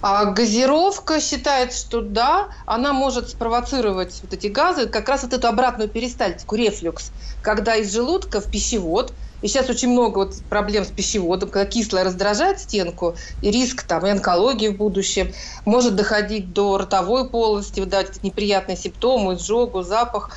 А 0.00 0.26
газировка 0.26 1.20
считается, 1.20 1.84
что 1.84 2.02
да, 2.02 2.50
она 2.66 2.92
может 2.92 3.30
спровоцировать 3.30 4.20
вот 4.22 4.32
эти 4.32 4.46
газы, 4.46 4.86
как 4.88 5.08
раз 5.08 5.24
вот 5.24 5.32
эту 5.32 5.48
обратную 5.48 5.88
перистальтику, 5.90 6.54
рефлюкс, 6.54 7.12
когда 7.40 7.74
из 7.76 7.92
желудка 7.92 8.40
в 8.40 8.48
пищевод 8.48 9.16
И 9.40 9.48
сейчас 9.48 9.68
очень 9.70 9.88
много 9.90 10.18
вот 10.18 10.34
проблем 10.48 10.84
с 10.84 10.92
пищеводом, 10.92 11.50
когда 11.50 11.68
кислое 11.68 12.04
раздражает 12.04 12.60
стенку, 12.60 13.16
и 13.40 13.50
риск 13.50 13.82
там 13.84 14.06
и 14.06 14.10
онкологии 14.10 14.68
в 14.68 14.76
будущем 14.76 15.32
может 15.64 15.96
доходить 15.96 16.52
до 16.52 16.78
ротовой 16.78 17.28
полости, 17.30 17.80
выдавать 17.80 18.22
неприятные 18.22 18.76
симптомы, 18.76 19.34
изжогу, 19.34 19.82
запах. 19.82 20.30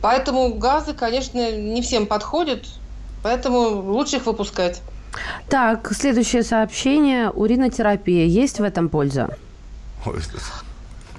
Поэтому 0.00 0.54
газы, 0.58 0.94
конечно, 0.94 1.50
не 1.56 1.82
всем 1.82 2.06
подходят, 2.06 2.66
поэтому 3.20 3.80
лучше 3.92 4.16
их 4.16 4.26
выпускать. 4.26 4.84
Так, 5.48 5.92
следующее 5.92 6.42
сообщение. 6.42 7.30
Уринотерапия. 7.30 8.26
Есть 8.26 8.60
в 8.60 8.62
этом 8.62 8.88
польза? 8.88 9.36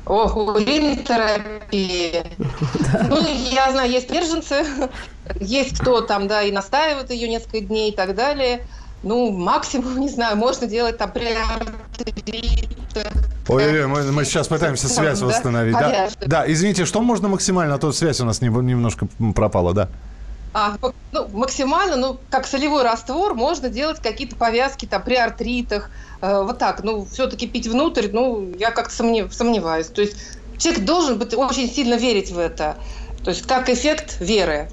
Ох, 0.06 0.36
уринотерапия. 0.36 2.26
Ну, 3.10 3.26
я 3.52 3.72
знаю, 3.72 3.90
есть 3.90 4.08
приверженцы, 4.08 4.66
есть 5.40 5.80
кто 5.80 6.02
там, 6.02 6.28
да, 6.28 6.44
и 6.44 6.52
настаивает 6.52 7.10
ее 7.12 7.30
несколько 7.30 7.62
дней 7.62 7.92
и 7.92 7.96
так 7.96 8.16
далее. 8.16 8.66
Ну, 9.04 9.32
максимум, 9.32 9.98
не 10.00 10.10
знаю, 10.10 10.38
можно 10.38 10.68
делать 10.68 10.98
там 10.98 11.12
прям 11.12 11.62
Ой, 13.48 13.88
мы, 13.88 14.12
мы 14.12 14.26
сейчас 14.26 14.48
пытаемся 14.48 14.88
связь 14.88 15.22
восстановить. 15.22 15.74
Да, 15.74 16.10
да, 16.26 16.52
извините, 16.52 16.86
что 16.86 17.02
можно 17.02 17.28
максимально, 17.28 17.76
а 17.76 17.78
то 17.78 17.92
связь 17.92 18.20
у 18.22 18.26
нас 18.26 18.42
немножко 18.42 19.08
пропала, 19.36 19.74
да. 19.74 19.90
А, 20.54 20.78
ну, 21.12 21.30
максимально, 21.30 21.96
ну, 21.96 22.20
как 22.30 22.46
солевой 22.46 22.84
раствор, 22.84 23.34
можно 23.34 23.70
делать 23.70 24.00
какие-то 24.02 24.36
повязки 24.36 24.86
там 24.86 25.04
при 25.04 25.16
артритах, 25.16 25.90
э, 26.22 26.44
вот 26.44 26.60
так. 26.60 26.84
Ну, 26.84 27.06
все-таки 27.06 27.48
пить 27.48 27.68
внутрь, 27.68 28.10
ну, 28.12 28.54
я 28.58 28.70
как-то 28.72 28.94
сомнев, 28.94 29.34
сомневаюсь. 29.34 29.88
То 29.88 30.02
есть 30.02 30.16
человек 30.60 30.86
должен 30.86 31.18
быть 31.18 31.34
очень 31.34 31.68
сильно 31.68 31.96
верить 31.96 32.32
в 32.32 32.38
это. 32.38 32.78
То 33.24 33.32
есть 33.32 33.48
как 33.48 33.70
эффект 33.70 34.18
веры. 34.20 34.70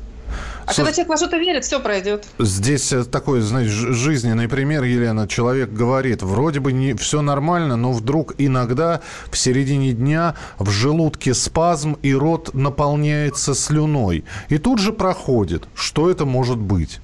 А 0.70 0.74
когда 0.74 0.92
человек 0.92 1.08
во 1.08 1.16
что-то 1.16 1.36
верит, 1.36 1.64
все 1.64 1.80
пройдет. 1.80 2.24
Здесь 2.38 2.92
э, 2.92 3.04
такой, 3.04 3.40
знаешь, 3.40 3.70
жизненный 3.70 4.48
пример, 4.48 4.84
Елена. 4.84 5.26
Человек 5.26 5.70
говорит, 5.70 6.22
вроде 6.22 6.60
бы 6.60 6.72
не 6.72 6.94
все 6.94 7.22
нормально, 7.22 7.76
но 7.76 7.92
вдруг 7.92 8.34
иногда 8.38 9.00
в 9.30 9.36
середине 9.36 9.92
дня 9.92 10.36
в 10.58 10.70
желудке 10.70 11.34
спазм 11.34 11.94
и 12.02 12.14
рот 12.14 12.54
наполняется 12.54 13.54
слюной. 13.54 14.24
И 14.48 14.58
тут 14.58 14.78
же 14.78 14.92
проходит. 14.92 15.64
Что 15.74 16.08
это 16.08 16.24
может 16.24 16.58
быть? 16.58 17.00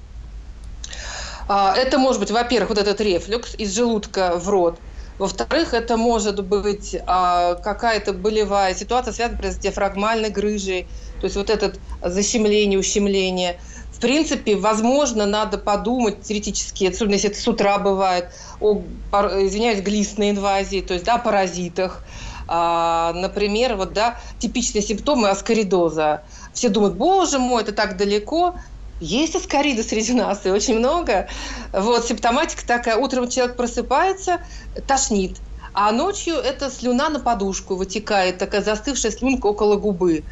А, 1.49 1.75
это 1.75 1.97
может 1.97 2.21
быть, 2.21 2.31
во-первых, 2.31 2.69
вот 2.69 2.77
этот 2.77 3.01
рефлюкс 3.01 3.55
из 3.55 3.75
желудка 3.75 4.37
в 4.37 4.47
рот. 4.47 4.79
Во-вторых, 5.17 5.73
это 5.73 5.97
может 5.97 6.43
быть 6.45 6.95
а, 7.07 7.55
какая-то 7.55 8.13
болевая 8.13 8.75
ситуация, 8.75 9.13
связанная 9.13 9.51
с 9.51 9.57
диафрагмальной 9.57 10.29
грыжей, 10.29 10.87
то 11.19 11.25
есть 11.25 11.35
вот 11.35 11.49
это 11.49 11.73
защемление, 12.03 12.79
ущемление. 12.79 13.59
В 13.91 13.99
принципе, 13.99 14.55
возможно, 14.55 15.25
надо 15.25 15.57
подумать 15.57 16.21
теоретически, 16.21 16.85
особенно 16.85 17.13
если 17.13 17.31
это 17.31 17.39
с 17.39 17.47
утра 17.47 17.79
бывает, 17.79 18.29
о, 18.59 18.81
извиняюсь, 19.11 19.81
глистной 19.81 20.29
инвазии, 20.29 20.81
то 20.81 20.93
есть, 20.93 21.05
да, 21.05 21.17
паразитах. 21.17 22.03
А, 22.47 23.11
например, 23.13 23.75
вот, 23.75 23.93
да, 23.93 24.19
типичные 24.39 24.81
симптомы 24.81 25.29
аскоридоза. 25.29 26.21
Все 26.53 26.69
думают, 26.69 26.95
боже 26.95 27.39
мой, 27.39 27.63
это 27.63 27.71
так 27.71 27.97
далеко. 27.97 28.55
Есть 28.99 29.35
аскариды 29.35 29.83
среди 29.83 30.13
нас, 30.13 30.45
и 30.45 30.49
очень 30.49 30.77
много. 30.79 31.27
Вот, 31.73 32.05
симптоматика 32.05 32.65
такая. 32.65 32.97
Утром 32.97 33.29
человек 33.29 33.55
просыпается, 33.57 34.41
тошнит. 34.87 35.37
А 35.73 35.91
ночью 35.91 36.35
это 36.35 36.71
слюна 36.71 37.09
на 37.09 37.19
подушку 37.19 37.75
вытекает, 37.75 38.39
такая 38.39 38.63
застывшая 38.63 39.11
слюнка 39.11 39.45
около 39.45 39.75
губы. 39.75 40.23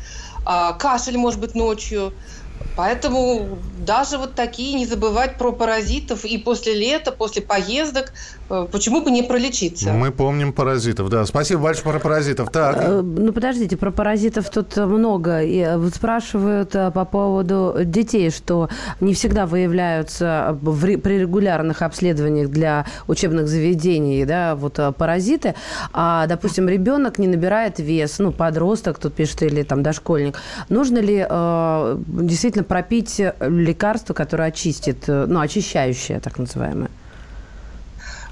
А, 0.46 0.74
кашель 0.74 1.18
может 1.18 1.40
быть 1.40 1.56
ночью. 1.56 2.18
Поэтому 2.76 3.62
даже 3.64 4.18
вот 4.18 4.36
такие 4.36 4.74
не 4.76 4.86
забывать 4.86 5.38
про 5.38 5.54
паразитов 5.54 6.26
и 6.26 6.38
после 6.38 6.74
лета, 6.76 7.12
после 7.12 7.42
поездок, 7.42 8.14
почему 8.48 9.02
бы 9.02 9.12
не 9.12 9.24
пролечиться? 9.24 9.92
Мы 9.94 10.12
помним 10.12 10.54
паразитов, 10.54 11.10
да. 11.10 11.26
Спасибо 11.26 11.64
большое 11.64 11.94
про 11.94 12.00
паразитов. 12.00 12.50
Так. 12.52 12.78
Э, 12.80 13.02
ну, 13.02 13.32
подождите, 13.34 13.78
про 13.78 13.92
паразитов 13.92 14.50
тут 14.50 14.76
много. 14.78 15.42
И 15.42 15.60
э, 15.60 15.78
вот 15.78 15.96
спрашивают 15.96 16.72
по 16.72 17.06
поводу 17.06 17.76
детей, 17.84 18.30
что 18.30 18.70
не 19.00 19.14
всегда 19.14 19.46
выявляются 19.46 20.58
при 20.62 21.20
регулярных 21.20 21.82
обследованиях 21.82 22.50
для 22.50 22.86
учебных 23.08 23.48
заведений, 23.48 24.26
да, 24.26 24.56
вот 24.56 24.80
паразиты. 24.98 25.56
А, 25.94 26.28
допустим, 26.28 26.68
ребенок 26.70 27.18
не 27.18 27.28
набирает 27.28 27.80
вес, 27.80 28.20
ну, 28.20 28.32
подросток, 28.32 29.00
тут 29.00 29.14
пишет, 29.14 29.44
или 29.44 29.64
там 29.64 29.84
дошкольник. 29.84 30.38
Нужно 30.70 31.00
ли 31.00 31.26
э, 31.28 31.98
действительно 32.08 32.64
пропить 32.64 33.22
лекарство, 33.40 34.14
которое 34.14 34.50
очистит, 34.50 35.04
э, 35.08 35.26
ну, 35.28 35.40
очищающее, 35.40 36.20
так 36.20 36.38
называемое? 36.38 36.90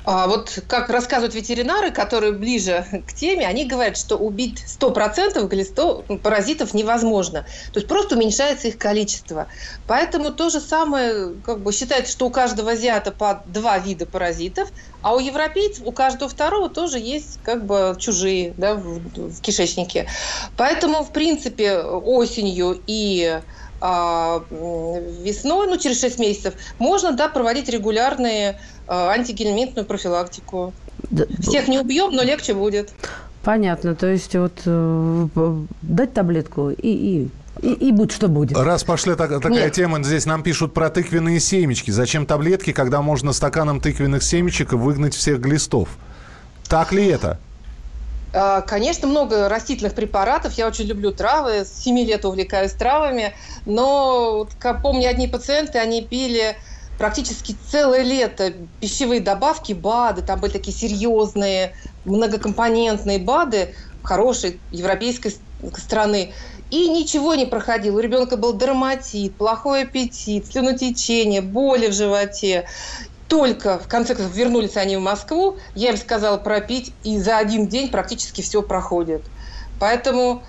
А 0.06 0.28
вот 0.28 0.60
как 0.68 0.90
рассказывают 0.90 1.34
ветеринары, 1.34 1.92
которые 1.92 2.34
ближе 2.34 2.86
к 3.08 3.14
теме, 3.14 3.48
они 3.48 3.66
говорят, 3.66 3.98
что 3.98 4.18
убить 4.18 4.64
100% 4.80 5.48
глисто 5.48 6.04
паразитов 6.22 6.74
невозможно. 6.74 7.46
То 7.72 7.80
есть 7.80 7.88
просто 7.88 8.16
уменьшается 8.16 8.68
их 8.68 8.78
количество. 8.78 9.48
Поэтому 9.88 10.32
то 10.32 10.50
же 10.50 10.60
самое, 10.60 11.36
как 11.42 11.64
бы 11.64 11.72
считается, 11.72 12.12
что 12.12 12.28
у 12.28 12.32
каждого 12.32 12.72
азиата 12.72 13.12
по 13.12 13.44
два 13.46 13.80
вида 13.80 14.06
паразитов, 14.06 14.70
а 15.02 15.16
у 15.16 15.20
европейцев, 15.20 15.86
у 15.86 15.94
каждого 15.94 16.30
второго 16.30 16.70
тоже 16.70 17.00
есть 17.00 17.40
как 17.42 17.66
бы 17.66 17.96
чужие 17.98 18.54
да, 18.58 18.76
в, 18.76 19.00
в 19.16 19.42
кишечнике. 19.42 20.08
Поэтому, 20.58 21.04
в 21.04 21.14
принципе, 21.14 21.78
осенью 21.78 22.82
и 22.88 23.42
весной, 23.84 25.68
ну, 25.68 25.78
через 25.78 26.00
6 26.00 26.20
месяцев, 26.20 26.54
можно, 26.80 27.12
да, 27.12 27.28
проводить 27.28 27.68
регулярные 27.68 28.60
а, 28.88 29.10
антигельминтную 29.10 29.86
профилактику. 29.86 30.74
Да. 31.10 31.26
Всех 31.40 31.68
не 31.68 31.80
убьем, 31.80 32.12
но 32.12 32.24
легче 32.24 32.54
будет. 32.54 32.94
Понятно. 33.44 33.94
То 33.94 34.08
есть 34.08 34.36
вот 34.36 34.54
э, 34.66 35.28
дать 35.82 36.14
таблетку 36.14 36.70
и, 36.70 36.76
и 36.88 37.30
и, 37.62 37.72
и 37.72 37.92
будь 37.92 38.12
что 38.12 38.28
будет. 38.28 38.58
Раз 38.58 38.84
пошла 38.84 39.16
так, 39.16 39.30
такая 39.30 39.66
Нет. 39.66 39.74
тема, 39.74 40.02
здесь 40.04 40.26
нам 40.26 40.42
пишут 40.42 40.74
про 40.74 40.90
тыквенные 40.90 41.40
семечки. 41.40 41.92
Зачем 41.92 42.26
таблетки, 42.26 42.74
когда 42.74 43.02
можно 43.02 43.32
стаканом 43.32 43.80
тыквенных 43.80 44.24
семечек 44.24 44.74
выгнать 44.74 45.14
всех 45.14 45.40
глистов? 45.40 45.90
Так 46.68 46.92
ли 46.92 47.06
это? 47.06 47.40
А, 48.34 48.62
конечно, 48.62 49.08
много 49.08 49.48
растительных 49.48 49.94
препаратов. 49.94 50.54
Я 50.54 50.68
очень 50.68 50.86
люблю 50.86 51.12
травы. 51.12 51.66
С 51.66 51.82
7 51.82 52.00
лет 52.00 52.26
увлекаюсь 52.26 52.74
травами. 52.74 53.36
Но, 53.66 54.48
как 54.58 54.82
помню, 54.82 55.08
одни 55.10 55.28
пациенты, 55.28 55.78
они 55.78 56.08
пили 56.08 56.58
практически 56.98 57.54
целое 57.54 58.02
лето 58.02 58.54
пищевые 58.80 59.22
добавки, 59.22 59.74
БАДы. 59.74 60.24
Там 60.24 60.40
были 60.40 60.52
такие 60.52 60.76
серьезные, 60.76 61.76
многокомпонентные 62.06 63.20
БАДы 63.20 63.76
хорошей 64.02 64.64
европейской 64.72 65.32
страны. 65.78 66.34
И 66.72 66.90
ничего 66.90 67.36
не 67.36 67.46
проходило. 67.46 67.98
У 67.98 68.00
ребенка 68.00 68.36
был 68.36 68.58
дерматит, 68.58 69.38
плохой 69.38 69.84
аппетит, 69.84 70.48
слюнотечение, 70.48 71.42
боли 71.42 71.88
в 71.88 71.94
животе 71.94 72.66
только, 73.28 73.80
в 73.80 73.88
конце 73.88 74.16
концов, 74.16 74.36
вернулись 74.36 74.78
они 74.78 74.98
в 74.98 75.02
Москву, 75.02 75.58
я 75.76 75.92
им 75.92 75.98
сказала 75.98 76.38
пропить, 76.38 76.94
и 77.04 77.18
за 77.20 77.38
один 77.38 77.68
день 77.68 77.90
практически 77.90 78.42
все 78.42 78.62
проходит. 78.62 79.22
Поэтому 79.80 80.44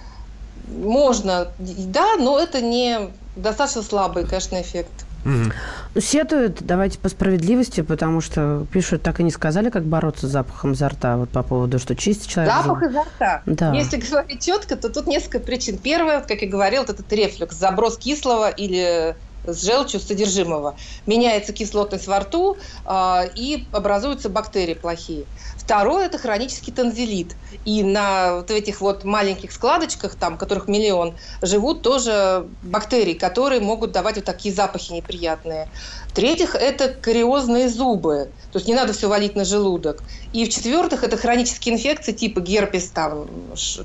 можно, 0.69 1.49
да, 1.59 2.17
но 2.17 2.39
это 2.39 2.61
не 2.61 3.11
достаточно 3.37 3.83
слабый, 3.83 4.27
конечно, 4.27 4.61
эффект. 4.61 4.93
Угу. 5.25 6.01
Сетуют, 6.01 6.59
давайте 6.61 6.99
по 6.99 7.09
справедливости, 7.09 7.81
потому 7.81 8.21
что 8.21 8.67
пишут, 8.71 9.03
так 9.03 9.21
и 9.21 9.23
не 9.23 9.31
сказали, 9.31 9.71
как 9.71 9.85
бороться 9.85 10.27
с 10.29 10.31
запахом 10.31 10.73
изо 10.73 10.89
рта, 10.89 11.17
вот 11.17 11.31
по 11.31 11.43
поводу, 11.43 11.79
что 11.79 11.97
чистить 11.97 12.29
человек. 12.29 12.53
Запах 12.55 12.83
изо 12.83 13.03
рта. 13.03 13.43
Да. 13.47 13.73
Если 13.73 13.97
говорить 13.97 14.45
четко, 14.45 14.77
то 14.77 14.91
тут 14.91 15.07
несколько 15.07 15.41
причин. 15.41 15.79
Первое, 15.79 16.21
как 16.21 16.43
я 16.43 16.49
говорил, 16.49 16.83
вот 16.83 16.91
этот 16.91 17.11
рефлюкс, 17.11 17.57
заброс 17.57 17.97
кислого 17.97 18.51
или 18.51 19.17
с 19.46 19.62
желчью 19.64 20.00
содержимого. 20.00 20.76
Меняется 21.07 21.52
кислотность 21.52 22.07
во 22.07 22.20
рту, 22.20 22.59
э, 22.85 23.20
и 23.37 23.68
образуются 23.72 24.28
бактерии 24.28 24.74
плохие. 24.74 25.28
Второе– 25.64 26.07
это 26.07 26.18
хронический 26.18 26.72
танзелит. 26.72 27.35
И 27.64 27.83
на 27.83 28.37
вот 28.37 28.50
этих 28.50 28.83
вот 28.83 29.05
маленьких 29.05 29.50
складочках, 29.50 30.14
там, 30.14 30.37
которых 30.37 30.68
миллион, 30.68 31.14
живут 31.40 31.81
тоже 31.81 32.46
бактерии, 32.62 33.14
которые 33.14 33.62
могут 33.62 33.92
давать 33.92 34.16
вот 34.16 34.27
такие 34.27 34.55
запахи 34.55 34.92
неприятные. 34.92 35.68
В-третьих, 36.09 36.55
это 36.55 36.88
кариозные 36.88 37.68
зубы. 37.68 38.29
То 38.53 38.59
есть 38.59 38.68
не 38.68 38.74
надо 38.74 38.92
все 38.92 39.09
валить 39.09 39.35
на 39.35 39.44
желудок. 39.44 40.03
И 40.33 40.44
в-четвертых, 40.44 41.03
это 41.03 41.16
хронические 41.16 41.74
инфекции 41.74 42.12
типа 42.12 42.40
герпес 42.40 42.90
там, 42.90 43.27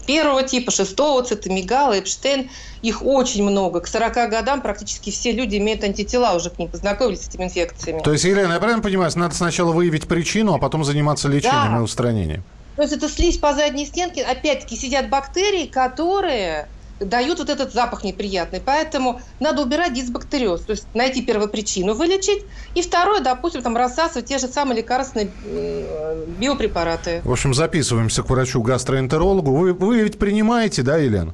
первого 0.06 0.44
типа, 0.44 0.70
шестого 0.72 1.24
цитомегала, 1.24 1.98
Эпштейн. 1.98 2.50
Их 2.82 3.04
очень 3.04 3.44
много. 3.44 3.82
К 3.82 3.88
40 3.88 4.30
годам 4.30 4.62
практически 4.62 5.10
все 5.10 5.32
люди 5.32 5.58
имеют 5.58 5.84
антитела, 5.84 6.34
уже 6.34 6.50
к 6.50 6.60
ним 6.60 6.70
познакомились 6.70 7.22
с 7.22 7.30
этими 7.30 7.46
инфекциями. 7.46 8.00
То 8.02 8.12
есть, 8.12 8.24
Елена, 8.26 8.54
я 8.54 8.60
правильно 8.60 8.82
понимаю, 8.82 9.12
надо 9.16 9.34
сначала 9.34 9.72
выявить 9.72 10.08
причину, 10.08 10.54
а 10.54 10.60
потом 10.60 10.84
заниматься 10.84 11.28
лечением 11.28 11.69
да. 11.69 11.69
И 11.78 11.82
устранением? 11.82 12.44
То 12.76 12.84
есть 12.84 12.94
это 12.96 13.10
слизь 13.10 13.38
по 13.38 13.54
задней 13.54 13.86
стенке, 13.86 14.24
опять-таки 14.24 14.76
сидят 14.78 15.10
бактерии, 15.10 15.66
которые 15.66 16.68
дают 17.00 17.40
вот 17.40 17.50
этот 17.50 17.74
запах 17.74 18.04
неприятный. 18.04 18.62
Поэтому 18.62 19.22
надо 19.40 19.62
убирать 19.62 19.94
дисбактериоз, 19.94 20.62
то 20.62 20.72
есть 20.72 20.86
найти 20.94 21.22
первопричину, 21.22 21.94
вылечить. 21.94 22.44
И 22.76 22.82
второе, 22.82 23.22
допустим, 23.22 23.62
там 23.62 23.76
рассасывать 23.78 24.26
те 24.26 24.38
же 24.38 24.48
самые 24.48 24.78
лекарственные 24.78 25.30
э, 25.46 26.26
биопрепараты. 26.40 27.22
В 27.24 27.32
общем, 27.32 27.54
записываемся 27.54 28.24
к 28.24 28.30
врачу-гастроэнтерологу. 28.30 29.54
Вы, 29.56 29.74
вы 29.74 30.02
ведь 30.02 30.20
принимаете, 30.20 30.82
да, 30.82 30.98
Елена? 30.98 31.34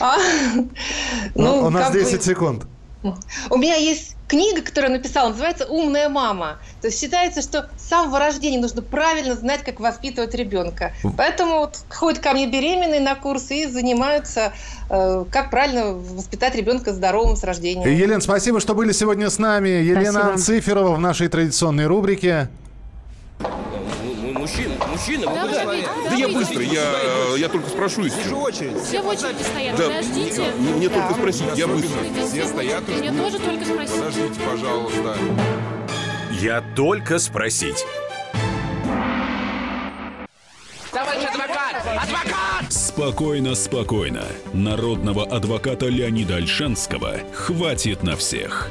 А, 0.00 0.16
Ну, 1.34 1.66
У 1.66 1.70
нас 1.70 1.84
как 1.84 1.92
бы- 1.92 2.00
10 2.00 2.22
секунд. 2.22 2.66
У 3.50 3.56
меня 3.56 3.76
есть 3.76 4.15
книга, 4.28 4.62
которую 4.62 4.92
я 4.92 4.98
написала, 4.98 5.28
называется 5.30 5.66
«Умная 5.66 6.08
мама». 6.08 6.58
То 6.80 6.88
есть 6.88 7.00
считается, 7.00 7.42
что 7.42 7.68
с 7.76 7.88
самого 7.88 8.18
рождения 8.18 8.58
нужно 8.58 8.82
правильно 8.82 9.34
знать, 9.34 9.62
как 9.62 9.80
воспитывать 9.80 10.34
ребенка. 10.34 10.92
Поэтому 11.16 11.60
вот 11.60 11.78
ходят 11.88 12.20
ко 12.20 12.32
мне 12.32 12.46
беременные 12.46 13.00
на 13.00 13.14
курсы 13.14 13.62
и 13.62 13.66
занимаются, 13.66 14.52
э, 14.90 15.24
как 15.30 15.50
правильно 15.50 15.92
воспитать 15.92 16.54
ребенка 16.54 16.92
здоровым 16.92 17.36
с 17.36 17.44
рождения. 17.44 17.86
Елена, 17.86 18.20
спасибо, 18.20 18.60
что 18.60 18.74
были 18.74 18.92
сегодня 18.92 19.30
с 19.30 19.38
нами. 19.38 19.68
Елена 19.68 20.12
Спасибо. 20.12 20.32
Анциферова 20.32 20.94
в 20.94 21.00
нашей 21.00 21.28
традиционной 21.28 21.86
рубрике. 21.86 22.48
Мужчина, 24.46 24.74
мужчина, 24.86 25.26
вы 25.28 25.40
куда? 25.40 25.64
Да 26.08 26.14
я 26.14 26.28
быстро, 26.28 26.62
я, 26.62 27.36
я 27.36 27.48
только 27.48 27.68
спрашусь. 27.68 28.12
Вижу 28.16 28.36
очередь. 28.36 28.80
Все 28.80 29.02
в 29.02 29.06
очереди 29.08 29.42
стоят. 29.42 29.76
Да, 29.76 29.88
Подождите. 29.88 30.52
мне, 30.58 30.72
мне 30.74 30.88
только 30.88 31.14
спросить, 31.14 31.46
я 31.56 31.66
быстро. 31.66 31.98
Все 32.28 32.46
стоят 32.46 32.88
и 32.88 32.92
Мне 32.92 33.10
ждут. 33.10 33.24
тоже 33.24 33.38
только 33.40 33.64
спросить. 33.64 33.96
Подождите, 33.96 34.40
пожалуйста. 34.48 35.16
Я 36.30 36.62
только 36.76 37.18
спросить. 37.18 37.84
Спокойно, 42.68 43.56
спокойно. 43.56 44.22
Народного 44.52 45.24
адвоката 45.24 45.86
Леонида 45.86 46.36
Альшанского 46.36 47.16
хватит 47.34 48.04
на 48.04 48.14
всех. 48.16 48.70